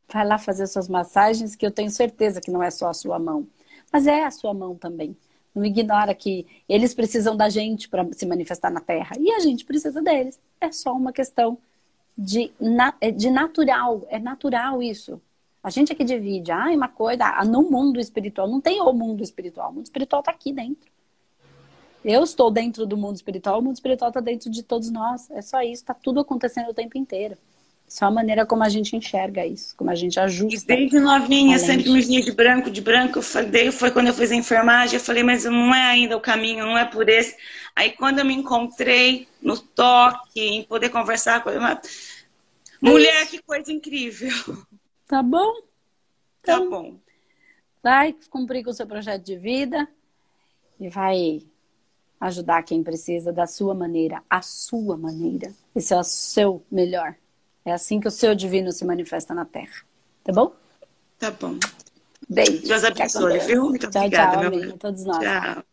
Vai 0.08 0.24
lá 0.24 0.38
fazer 0.38 0.68
suas 0.68 0.88
massagens, 0.88 1.56
que 1.56 1.66
eu 1.66 1.72
tenho 1.72 1.90
certeza 1.90 2.40
que 2.40 2.52
não 2.52 2.62
é 2.62 2.70
só 2.70 2.88
a 2.88 2.94
sua 2.94 3.18
mão. 3.18 3.48
Mas 3.92 4.06
é 4.06 4.24
a 4.24 4.30
sua 4.30 4.54
mão 4.54 4.76
também. 4.76 5.16
Não 5.54 5.64
ignora 5.64 6.14
que 6.14 6.46
eles 6.68 6.94
precisam 6.94 7.36
da 7.36 7.48
gente 7.48 7.88
para 7.88 8.10
se 8.12 8.24
manifestar 8.24 8.70
na 8.70 8.80
Terra 8.80 9.16
e 9.18 9.30
a 9.32 9.40
gente 9.40 9.64
precisa 9.64 10.00
deles. 10.00 10.40
É 10.60 10.72
só 10.72 10.92
uma 10.94 11.12
questão 11.12 11.58
de, 12.16 12.52
é 13.00 13.10
de 13.10 13.30
natural. 13.30 14.06
É 14.08 14.18
natural 14.18 14.82
isso. 14.82 15.20
A 15.62 15.70
gente 15.70 15.92
é 15.92 15.94
que 15.94 16.04
divide. 16.04 16.50
Ah, 16.50 16.70
uma 16.72 16.88
coisa. 16.88 17.24
Ah, 17.24 17.44
no 17.44 17.62
mundo 17.62 18.00
espiritual. 18.00 18.48
Não 18.48 18.60
tem 18.60 18.80
o 18.80 18.92
mundo 18.92 19.22
espiritual. 19.22 19.70
O 19.70 19.74
mundo 19.74 19.84
espiritual 19.84 20.20
está 20.20 20.32
aqui 20.32 20.52
dentro. 20.52 20.90
Eu 22.04 22.24
estou 22.24 22.50
dentro 22.50 22.84
do 22.86 22.96
mundo 22.96 23.16
espiritual. 23.16 23.60
O 23.60 23.62
mundo 23.62 23.74
espiritual 23.74 24.08
está 24.08 24.20
dentro 24.20 24.50
de 24.50 24.62
todos 24.62 24.90
nós. 24.90 25.30
É 25.30 25.42
só 25.42 25.60
isso. 25.62 25.82
Está 25.82 25.94
tudo 25.94 26.20
acontecendo 26.20 26.70
o 26.70 26.74
tempo 26.74 26.98
inteiro. 26.98 27.36
Só 27.92 28.06
a 28.06 28.10
maneira 28.10 28.46
como 28.46 28.64
a 28.64 28.70
gente 28.70 28.96
enxerga 28.96 29.44
isso, 29.44 29.76
como 29.76 29.90
a 29.90 29.94
gente 29.94 30.18
ajusta. 30.18 30.72
E 30.72 30.76
desde 30.76 30.98
novinha, 30.98 31.58
sempre 31.58 31.90
me 31.90 32.00
vinha 32.00 32.22
de 32.22 32.32
branco, 32.32 32.70
de 32.70 32.80
branco. 32.80 33.18
Eu 33.18 33.22
falei, 33.22 33.70
foi 33.70 33.90
quando 33.90 34.06
eu 34.06 34.14
fiz 34.14 34.32
a 34.32 34.34
enfermagem, 34.34 34.98
eu 34.98 35.04
falei, 35.04 35.22
mas 35.22 35.44
não 35.44 35.74
é 35.74 35.90
ainda 35.90 36.16
o 36.16 36.20
caminho, 36.20 36.64
não 36.64 36.78
é 36.78 36.86
por 36.86 37.06
esse. 37.06 37.36
Aí 37.76 37.92
quando 37.92 38.20
eu 38.20 38.24
me 38.24 38.32
encontrei 38.32 39.28
no 39.42 39.58
toque, 39.58 40.40
em 40.40 40.64
poder 40.64 40.88
conversar 40.88 41.44
com 41.44 41.50
ela, 41.50 41.82
mulher, 42.80 43.26
que 43.26 43.42
coisa 43.42 43.70
incrível. 43.70 44.32
Tá 45.06 45.22
bom? 45.22 45.52
Tá 46.42 46.54
então, 46.54 46.64
tá 46.64 46.70
bom. 46.70 46.96
Vai 47.82 48.16
cumprir 48.30 48.64
com 48.64 48.70
o 48.70 48.74
seu 48.74 48.86
projeto 48.86 49.22
de 49.22 49.36
vida 49.36 49.86
e 50.80 50.88
vai 50.88 51.42
ajudar 52.18 52.62
quem 52.62 52.82
precisa 52.82 53.34
da 53.34 53.46
sua 53.46 53.74
maneira, 53.74 54.22
a 54.30 54.40
sua 54.40 54.96
maneira. 54.96 55.52
Esse 55.76 55.92
é 55.92 55.98
o 55.98 56.02
seu 56.02 56.64
melhor. 56.70 57.16
É 57.64 57.72
assim 57.72 58.00
que 58.00 58.08
o 58.08 58.10
seu 58.10 58.34
divino 58.34 58.72
se 58.72 58.84
manifesta 58.84 59.34
na 59.34 59.44
Terra. 59.44 59.82
Tá 60.24 60.32
bom? 60.32 60.52
Tá 61.18 61.30
bom. 61.30 61.58
Beijo. 62.28 62.66
Deus 62.66 62.84
abençoe, 62.84 63.38
viu? 63.40 63.68
Muito 63.68 63.88
tchau, 63.88 64.02
obrigada, 64.02 64.38
tchau, 64.38 64.46
amiga. 64.46 64.78
Todos 64.78 65.04
nós. 65.04 65.18
Tchau. 65.18 65.64